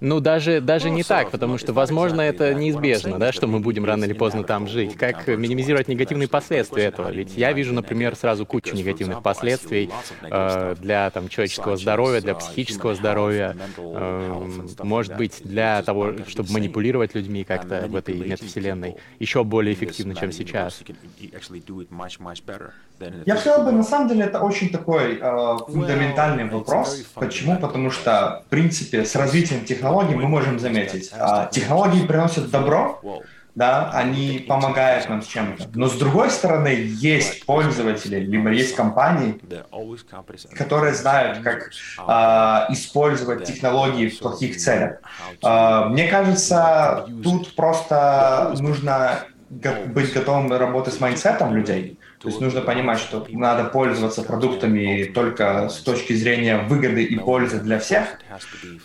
Ну, 0.00 0.18
даже, 0.20 0.60
даже 0.60 0.90
не 0.90 1.04
так, 1.04 1.30
потому 1.30 1.58
что, 1.58 1.72
возможно, 1.72 2.20
это 2.20 2.54
неизбежно, 2.54 3.18
да, 3.18 3.30
что 3.32 3.46
мы 3.46 3.60
будем 3.60 3.84
рано 3.84 4.04
или 4.04 4.12
поздно 4.12 4.42
там 4.42 4.66
жить. 4.66 4.96
Как 4.96 5.28
минимизировать 5.28 5.88
негативные 5.88 6.28
последствия 6.28 6.84
этого? 6.84 7.10
Ведь 7.10 7.36
я 7.36 7.52
вижу, 7.52 7.72
например, 7.72 8.16
сразу 8.16 8.44
кучу 8.44 8.74
негативных 8.74 9.22
последствий 9.22 9.90
э, 10.22 10.74
для 10.80 11.10
там, 11.10 11.28
человеческого 11.28 11.76
здоровья, 11.76 12.20
для 12.20 12.34
психического 12.34 12.94
здоровья, 12.94 13.56
э, 13.76 14.58
может 14.82 15.16
быть, 15.16 15.40
для 15.44 15.82
того, 15.82 16.14
чтобы 16.26 16.52
манипулировать 16.52 17.14
людьми 17.14 17.44
как-то 17.44 17.86
в 17.88 17.94
этой 17.94 18.14
метавселенной 18.14 18.96
еще 19.18 19.44
более 19.44 19.74
эффективно, 19.74 20.14
чем 20.14 20.32
сейчас. 20.32 20.82
Я 23.26 23.36
сказал 23.36 23.64
бы, 23.64 23.72
на 23.72 23.82
самом 23.82 24.08
деле, 24.08 24.24
это 24.24 24.40
очень 24.40 24.70
такой 24.70 25.18
э, 25.20 25.58
фундаментальный 25.66 26.48
вопрос. 26.48 27.04
Почему? 27.14 27.58
Потому 27.58 27.90
что, 27.90 28.42
в 28.46 28.50
принципе, 28.50 29.04
с 29.04 29.16
развитием 29.16 29.64
технологий 29.64 30.14
мы 30.14 30.28
можем 30.28 30.58
заметить, 30.58 31.10
э, 31.12 31.48
технологии 31.50 32.06
приносят 32.06 32.50
добро, 32.50 33.00
да, 33.54 33.90
они 33.92 34.44
помогают 34.48 35.08
нам 35.08 35.20
с 35.20 35.26
чем-то. 35.26 35.68
Но 35.74 35.88
с 35.88 35.98
другой 35.98 36.30
стороны, 36.30 36.68
есть 36.68 37.44
пользователи, 37.44 38.18
либо 38.18 38.50
есть 38.50 38.74
компании, 38.74 39.38
которые 40.54 40.94
знают, 40.94 41.38
как 41.42 41.70
э, 41.98 42.72
использовать 42.72 43.44
технологии 43.44 44.08
в 44.08 44.18
плохих 44.18 44.56
целях. 44.56 45.00
Э, 45.42 45.86
мне 45.90 46.08
кажется, 46.08 47.06
тут 47.22 47.54
просто 47.54 48.54
нужно 48.58 49.24
быть 49.52 50.12
готовым 50.12 50.50
работать 50.52 50.94
с 50.94 51.00
mindset 51.00 51.42
ом 51.42 51.54
людей. 51.54 51.98
То 52.20 52.28
есть 52.28 52.40
нужно 52.40 52.60
понимать, 52.60 52.98
что 52.98 53.26
надо 53.30 53.64
пользоваться 53.64 54.22
продуктами 54.22 55.04
только 55.12 55.68
с 55.68 55.80
точки 55.80 56.14
зрения 56.14 56.58
выгоды 56.58 57.02
и 57.02 57.18
пользы 57.18 57.60
для 57.60 57.78
всех. 57.78 58.04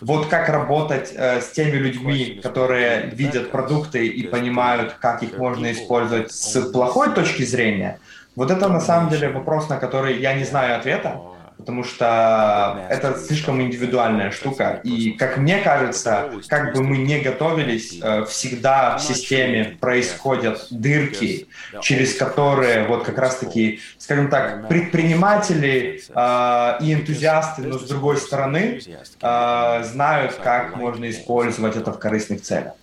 Вот 0.01 0.27
как 0.27 0.49
работать 0.49 1.13
э, 1.15 1.39
с 1.39 1.51
теми 1.51 1.77
людьми, 1.77 2.39
которые 2.43 3.11
видят 3.13 3.51
продукты 3.51 4.07
и 4.07 4.27
понимают, 4.27 4.93
как 4.99 5.23
их 5.23 5.37
можно 5.37 5.71
использовать 5.71 6.31
с 6.31 6.59
плохой 6.71 7.13
точки 7.13 7.43
зрения. 7.43 7.99
Вот 8.35 8.51
это 8.51 8.67
на 8.67 8.81
самом 8.81 9.09
деле 9.09 9.29
вопрос, 9.29 9.69
на 9.69 9.77
который 9.77 10.19
я 10.19 10.33
не 10.33 10.43
знаю 10.43 10.77
ответа 10.77 11.21
потому 11.57 11.83
что 11.83 12.85
это 12.89 13.17
слишком 13.17 13.61
индивидуальная 13.61 14.31
штука. 14.31 14.79
И, 14.83 15.11
как 15.11 15.37
мне 15.37 15.59
кажется, 15.59 16.31
как 16.47 16.73
бы 16.73 16.83
мы 16.83 16.97
не 16.97 17.19
готовились, 17.19 17.99
э, 18.01 18.25
всегда 18.25 18.97
в 18.97 19.01
системе 19.01 19.77
происходят 19.79 20.67
дырки, 20.69 21.47
через 21.81 22.15
которые 22.15 22.87
вот 22.87 23.03
как 23.03 23.17
раз-таки, 23.17 23.79
скажем 23.97 24.29
так, 24.29 24.67
предприниматели 24.67 26.01
э, 26.07 26.77
и 26.81 26.93
энтузиасты, 26.93 27.63
но 27.63 27.79
с 27.79 27.83
другой 27.83 28.17
стороны, 28.17 28.79
э, 29.21 29.83
знают, 29.83 30.35
как 30.35 30.75
можно 30.75 31.09
использовать 31.09 31.75
это 31.75 31.91
в 31.91 31.99
корыстных 31.99 32.41
целях. 32.41 32.73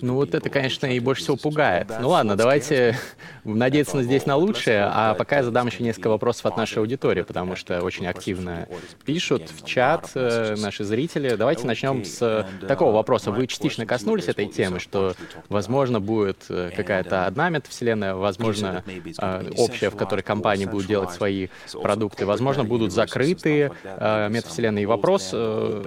Ну 0.00 0.14
вот 0.14 0.34
это, 0.34 0.48
конечно, 0.48 0.86
и 0.86 1.00
больше 1.00 1.22
всего 1.22 1.36
пугает. 1.36 1.88
Ну 2.00 2.10
ладно, 2.10 2.36
давайте 2.36 2.98
надеяться 3.44 4.02
здесь 4.02 4.26
на 4.26 4.36
лучшее, 4.36 4.84
а 4.84 5.14
пока 5.14 5.38
я 5.38 5.42
задам 5.42 5.66
еще 5.66 5.82
несколько 5.82 6.08
вопросов 6.08 6.46
от 6.46 6.56
нашей 6.56 6.78
аудитории, 6.78 7.22
потому 7.22 7.56
что 7.56 7.82
очень 7.82 8.06
активно 8.06 8.68
пишут 9.04 9.50
в 9.50 9.64
чат 9.66 10.10
э, 10.14 10.54
наши 10.58 10.84
зрители. 10.84 11.34
Давайте 11.36 11.66
начнем 11.66 12.04
с 12.04 12.46
такого 12.66 12.92
вопроса. 12.92 13.30
Вы 13.30 13.46
частично 13.46 13.86
коснулись 13.86 14.28
этой 14.28 14.46
темы, 14.46 14.80
что, 14.80 15.14
возможно, 15.48 16.00
будет 16.00 16.44
э, 16.48 16.70
какая-то 16.74 17.26
одна 17.26 17.50
метавселенная, 17.50 18.14
возможно, 18.14 18.84
э, 18.86 19.50
общая, 19.56 19.90
в 19.90 19.96
которой 19.96 20.22
компании 20.22 20.66
будут 20.66 20.86
делать 20.86 21.10
свои 21.10 21.48
продукты, 21.72 22.26
возможно, 22.26 22.64
будут 22.64 22.92
закрытые 22.92 23.72
метавселенные. 23.84 24.84
И 24.84 24.86
вопрос 24.86 25.34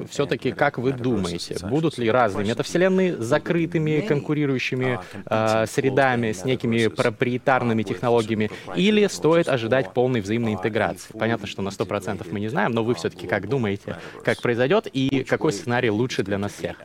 все-таки, 0.10 0.52
как 0.52 0.78
вы 0.78 0.94
думаете, 0.94 1.58
будут 1.64 1.98
ли 1.98 2.10
разные 2.10 2.48
метавселенные 2.48 3.18
закрыты 3.18 3.53
открытыми 3.54 4.02
конкурирующими 4.02 5.00
э, 5.26 5.66
средами 5.68 6.32
с 6.32 6.46
некими 6.46 6.88
проприетарными 6.88 7.84
технологиями, 7.84 8.50
или 8.76 9.08
стоит 9.08 9.48
ожидать 9.48 9.94
полной 9.94 10.22
взаимной 10.22 10.54
интеграции? 10.54 11.14
Понятно, 11.18 11.48
что 11.48 11.62
на 11.62 11.70
100% 11.70 12.26
мы 12.32 12.40
не 12.40 12.48
знаем, 12.48 12.72
но 12.72 12.84
вы 12.84 12.96
все-таки 12.96 13.28
как 13.28 13.48
думаете, 13.48 13.98
как 14.26 14.42
произойдет 14.42 14.88
и 14.92 15.24
какой 15.24 15.54
сценарий 15.54 15.90
лучше 15.90 16.24
для 16.24 16.38
нас 16.38 16.54
всех? 16.54 16.78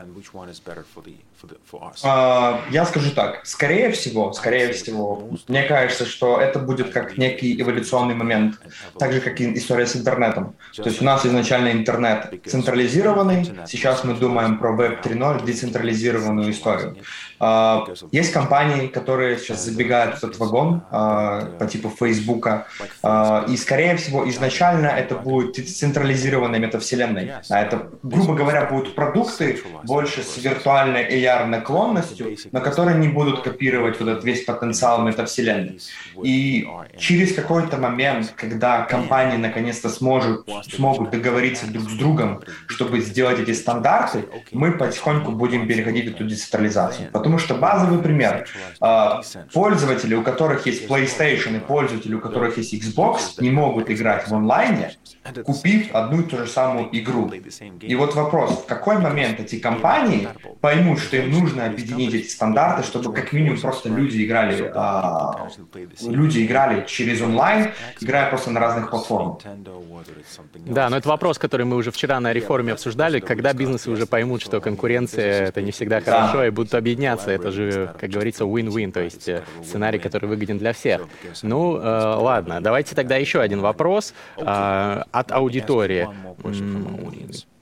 Uh, 2.03 2.59
я 2.71 2.85
скажу 2.85 3.13
так, 3.13 3.47
скорее 3.47 3.91
всего, 3.93 4.33
скорее 4.33 4.73
всего, 4.73 5.31
мне 5.47 5.63
кажется, 5.63 6.05
что 6.05 6.41
это 6.41 6.59
будет 6.59 6.91
как 6.91 7.17
некий 7.17 7.61
эволюционный 7.61 8.15
момент, 8.15 8.59
так 8.99 9.13
же, 9.13 9.21
как 9.21 9.41
и 9.41 9.55
история 9.57 9.87
с 9.87 9.95
интернетом. 9.95 10.55
То 10.75 10.89
есть 10.89 11.01
у 11.01 11.05
нас 11.05 11.25
изначально 11.25 11.71
интернет 11.71 12.35
централизированный, 12.45 13.49
сейчас 13.69 14.03
мы 14.03 14.15
думаем 14.15 14.59
про 14.59 14.75
Web 14.75 15.03
3.0, 15.05 15.45
децентрализированную 15.45 16.51
историю. 16.59 16.97
Uh, 17.41 18.09
есть 18.11 18.33
компании, 18.33 18.89
которые 18.89 19.39
сейчас 19.39 19.65
забегают 19.65 20.17
в 20.17 20.25
этот 20.25 20.39
вагон 20.39 20.83
uh, 20.91 21.57
по 21.59 21.67
типу 21.67 21.89
Фейсбука, 21.89 22.67
и, 23.49 23.57
скорее 23.57 23.97
всего, 23.97 24.29
изначально 24.29 24.89
это 24.89 25.15
будет 25.15 25.57
централизированной 25.57 26.59
метавселенной. 26.59 27.33
А 27.49 27.61
это, 27.61 27.89
грубо 28.03 28.35
говоря, 28.35 28.67
будут 28.67 28.95
продукты 28.95 29.61
больше 29.85 30.23
с 30.23 30.37
виртуальной 30.39 31.05
AR 31.09 31.47
наклонностью, 31.47 32.37
но 32.53 32.61
которые 32.61 32.99
не 32.99 33.09
будут 33.09 33.43
копировать 33.43 34.01
вот 34.01 34.09
этот 34.09 34.25
весь 34.25 34.45
потенциал 34.45 35.03
метавселенной. 35.03 35.81
И 36.23 36.69
через 36.99 37.35
какой-то 37.35 37.77
момент, 37.77 38.33
когда 38.37 38.83
компании 38.83 39.37
наконец-то 39.37 39.89
сможет, 39.89 40.47
смогут 40.75 41.11
договориться 41.11 41.67
друг 41.67 41.89
с 41.89 41.95
другом, 41.95 42.43
чтобы 42.67 43.01
сделать 43.01 43.39
эти 43.41 43.53
стандарты, 43.53 44.25
мы 44.53 44.73
потихоньку 44.73 45.33
будем 45.33 45.67
переходить 45.67 46.13
в 46.13 46.15
эту 46.15 46.25
децентрализацию. 46.25 47.09
Потому 47.29 47.41
что 47.41 47.55
базовый 47.57 47.99
пример. 47.99 48.47
А, 48.81 49.21
пользователи, 49.53 50.15
у 50.15 50.23
которых 50.23 50.65
есть 50.65 50.89
PlayStation 50.89 51.59
и 51.59 51.61
пользователи, 51.61 52.15
у 52.15 52.21
которых 52.21 52.57
есть 52.57 52.73
Xbox, 52.73 53.35
не 53.39 53.51
могут 53.51 53.91
играть 53.91 54.27
в 54.27 54.35
онлайне, 54.35 54.97
купив 55.45 55.95
одну 55.95 56.23
и 56.23 56.25
ту 56.25 56.39
же 56.39 56.47
самую 56.47 56.89
игру. 56.99 57.31
И 57.83 57.95
вот 57.97 58.15
вопрос, 58.15 58.63
в 58.63 58.67
какой 58.67 58.99
момент 58.99 59.41
эти 59.41 59.59
компании 59.59 60.29
поймут, 60.63 61.01
что 61.01 61.19
им 61.19 61.31
нужно 61.31 61.67
объединить 61.67 62.15
эти 62.15 62.29
стандарты, 62.29 62.83
чтобы 62.83 63.13
как 63.13 63.33
минимум 63.35 63.61
просто 63.61 63.91
люди 63.91 64.25
играли, 64.25 64.73
а, 64.75 65.49
люди 66.07 66.47
играли 66.47 66.87
через 66.87 67.21
онлайн, 67.21 67.73
играя 68.01 68.31
просто 68.31 68.51
на 68.51 68.61
разных 68.61 68.89
платформах. 68.89 69.41
Да, 70.55 70.89
но 70.89 70.97
это 70.97 71.09
вопрос, 71.09 71.39
который 71.39 71.67
мы 71.67 71.77
уже 71.77 71.91
вчера 71.91 72.21
на 72.21 72.33
реформе 72.33 72.73
обсуждали, 72.73 73.21
когда 73.21 73.53
бизнесы 73.53 73.91
уже 73.91 74.07
поймут, 74.07 74.43
что 74.43 74.61
конкуренция 74.61 75.49
это 75.49 75.63
не 75.63 75.73
всегда 75.73 76.01
хорошо, 76.01 76.39
да. 76.39 76.47
и 76.47 76.51
будут 76.51 76.75
объединяться. 76.75 77.18
Это 77.27 77.51
же, 77.51 77.95
как 77.99 78.11
говорится, 78.11 78.45
win-win, 78.45 78.93
то 78.93 79.01
есть 79.01 79.29
э, 79.29 79.43
сценарий, 79.65 79.99
который 79.99 80.27
выгоден 80.29 80.59
для 80.59 80.73
всех. 80.73 81.07
Ну, 81.43 81.77
э, 81.77 81.81
ладно, 81.81 82.61
давайте 82.61 82.95
тогда 82.95 83.17
еще 83.17 83.41
один 83.41 83.61
вопрос 83.61 84.15
э, 84.37 84.43
от 85.11 85.33
аудитории 85.33 86.09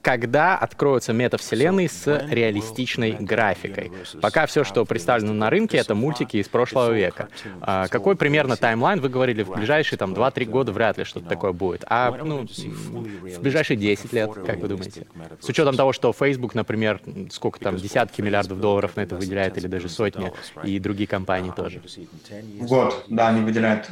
когда 0.07 0.57
откроются 0.57 1.12
метавселенные 1.12 1.88
с 1.88 2.07
реалистичной 2.30 3.16
графикой. 3.18 3.90
Пока 4.22 4.46
все, 4.46 4.62
что 4.62 4.84
представлено 4.84 5.32
на 5.32 5.50
рынке, 5.50 5.78
это 5.78 5.96
мультики 5.96 6.36
из 6.36 6.46
прошлого 6.46 6.92
века. 6.92 7.28
А 7.61 7.88
какой 7.88 8.14
примерно 8.14 8.57
таймлайн? 8.57 9.00
Вы 9.00 9.09
говорили, 9.09 9.42
в 9.42 9.50
ближайшие 9.50 9.98
там 9.98 10.14
2-3 10.14 10.44
года 10.44 10.70
вряд 10.70 10.96
ли 10.98 11.02
что-то 11.02 11.28
такое 11.28 11.50
будет. 11.50 11.84
А 11.88 12.12
ну, 12.22 12.46
в 12.46 13.40
ближайшие 13.40 13.76
10 13.76 14.12
лет, 14.12 14.30
как 14.46 14.59
вы 14.59 14.68
думаете? 14.68 15.09
С 15.40 15.48
учетом 15.48 15.74
того, 15.74 15.92
что 15.92 16.12
Facebook, 16.12 16.54
например, 16.54 17.00
сколько 17.32 17.59
там, 17.59 17.76
десятки 17.76 18.20
миллиардов 18.20 18.61
долларов 18.61 18.94
на 18.94 19.00
это 19.00 19.16
выделяет, 19.16 19.59
или 19.59 19.66
даже 19.66 19.88
сотни, 19.88 20.32
и 20.62 20.78
другие 20.78 21.09
компании 21.09 21.50
тоже. 21.50 21.82
Год, 22.61 23.07
да, 23.09 23.30
они 23.30 23.40
выделяют. 23.40 23.88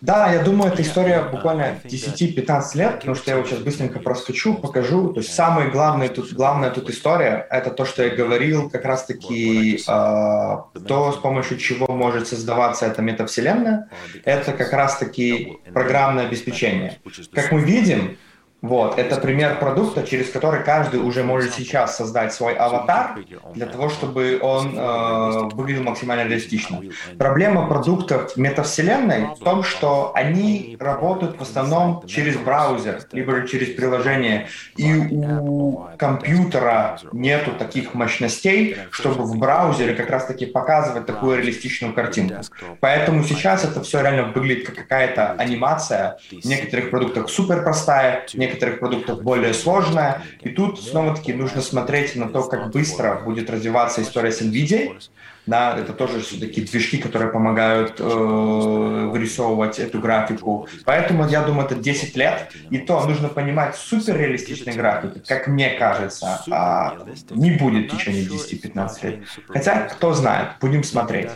А, 0.00 0.04
да, 0.04 0.32
я 0.32 0.42
думаю, 0.42 0.72
эта 0.72 0.82
история 0.82 1.22
буквально 1.22 1.78
10-15 1.84 2.76
лет, 2.76 2.94
потому 2.96 3.14
что 3.14 3.30
я 3.30 3.36
вот 3.36 3.46
сейчас 3.46 3.60
быстренько 3.60 3.98
проскочу, 3.98 4.54
покажу. 4.54 5.12
То 5.12 5.20
есть 5.20 5.34
самая 5.34 5.70
главная 5.70 6.08
тут, 6.08 6.32
главная 6.32 6.70
тут 6.70 6.90
история— 6.90 7.46
это 7.50 7.70
то, 7.70 7.84
что 7.84 8.04
я 8.04 8.14
говорил, 8.14 8.70
как 8.70 8.84
раз-таки 8.84 9.76
э, 9.76 9.80
то, 9.86 11.12
с 11.12 11.16
помощью 11.16 11.58
чего 11.58 11.86
может 11.88 12.28
создаваться 12.28 12.86
эта 12.86 13.02
метавселенная, 13.02 13.88
это 14.24 14.52
как 14.52 14.72
раз-таки 14.72 15.58
программное 15.72 16.26
обеспечение. 16.26 16.98
Как 17.32 17.52
мы 17.52 17.60
видим, 17.60 18.16
вот, 18.60 18.98
это 18.98 19.20
пример 19.20 19.58
продукта, 19.58 20.02
через 20.02 20.30
который 20.30 20.64
каждый 20.64 21.00
уже 21.00 21.22
может 21.22 21.54
сейчас 21.54 21.96
создать 21.96 22.32
свой 22.32 22.54
аватар 22.54 23.16
для 23.54 23.66
того, 23.66 23.88
чтобы 23.88 24.38
он 24.42 24.76
э, 24.76 25.54
выглядел 25.54 25.84
максимально 25.84 26.22
реалистично. 26.28 26.80
Проблема 27.18 27.68
продуктов 27.68 28.36
метавселенной 28.36 29.34
в 29.34 29.44
том, 29.44 29.62
что 29.62 30.12
они 30.14 30.76
работают 30.80 31.38
в 31.38 31.42
основном 31.42 32.04
через 32.06 32.36
браузер, 32.36 33.00
либо 33.12 33.46
через 33.46 33.74
приложение, 33.74 34.48
и 34.76 34.92
у 34.92 35.86
компьютера 35.96 36.98
нету 37.12 37.52
таких 37.52 37.94
мощностей, 37.94 38.76
чтобы 38.90 39.22
в 39.22 39.36
браузере 39.38 39.94
как 39.94 40.10
раз-таки 40.10 40.46
показывать 40.46 41.06
такую 41.06 41.38
реалистичную 41.38 41.94
картинку. 41.94 42.42
Поэтому 42.80 43.22
сейчас 43.22 43.64
это 43.64 43.82
все 43.82 44.00
реально 44.00 44.32
выглядит 44.32 44.66
как 44.66 44.74
какая-то 44.74 45.32
анимация. 45.32 46.18
В 46.30 46.44
некоторых 46.44 46.90
продуктах 46.90 47.28
супер 47.28 47.62
простая, 47.62 48.24
некоторых 48.48 48.80
продуктов 48.80 49.22
более 49.22 49.54
сложная. 49.54 50.22
И 50.40 50.48
тут 50.48 50.80
снова-таки 50.80 51.32
нужно 51.32 51.62
смотреть 51.62 52.16
на 52.16 52.28
то, 52.28 52.42
как 52.42 52.70
быстро 52.70 53.20
будет 53.24 53.50
развиваться 53.50 54.02
история 54.02 54.32
с 54.32 54.42
NVIDIA, 54.42 55.00
да, 55.48 55.78
это 55.78 55.92
тоже 55.94 56.20
все-таки 56.20 56.60
движки, 56.60 56.98
которые 56.98 57.32
помогают 57.32 57.98
э, 57.98 58.04
вырисовывать 58.04 59.78
эту 59.78 59.98
графику. 59.98 60.68
Поэтому 60.84 61.26
я 61.26 61.42
думаю, 61.42 61.64
это 61.66 61.74
10 61.74 62.16
лет. 62.16 62.52
И 62.70 62.78
то 62.78 63.04
нужно 63.06 63.28
понимать 63.28 63.74
суперреалистичные 63.74 64.76
графики, 64.76 65.22
как 65.26 65.46
мне 65.46 65.70
кажется, 65.70 66.42
а 66.50 66.98
не 67.30 67.52
будет 67.52 67.90
в 67.90 67.96
течение 67.96 68.24
10-15 68.24 69.06
лет. 69.06 69.20
Хотя, 69.48 69.88
кто 69.88 70.12
знает, 70.12 70.50
будем 70.60 70.84
смотреть. 70.84 71.30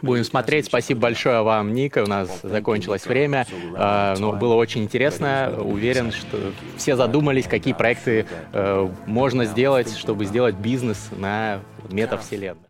Будем 0.00 0.24
смотреть. 0.24 0.66
Спасибо 0.66 1.00
большое 1.00 1.42
вам, 1.42 1.72
Ника. 1.72 2.04
У 2.04 2.06
нас 2.06 2.40
закончилось 2.42 3.06
время. 3.06 3.44
Э, 3.76 4.14
но 4.18 4.32
было 4.32 4.54
очень 4.54 4.84
интересно. 4.84 5.52
Уверен, 5.58 6.12
что 6.12 6.52
все 6.76 6.94
задумались, 6.94 7.46
какие 7.46 7.74
проекты 7.74 8.26
э, 8.52 8.88
можно 9.06 9.46
сделать, 9.46 9.96
чтобы 9.96 10.26
сделать 10.26 10.54
бизнес 10.54 11.08
на 11.16 11.60
метавселенной. 11.90 12.69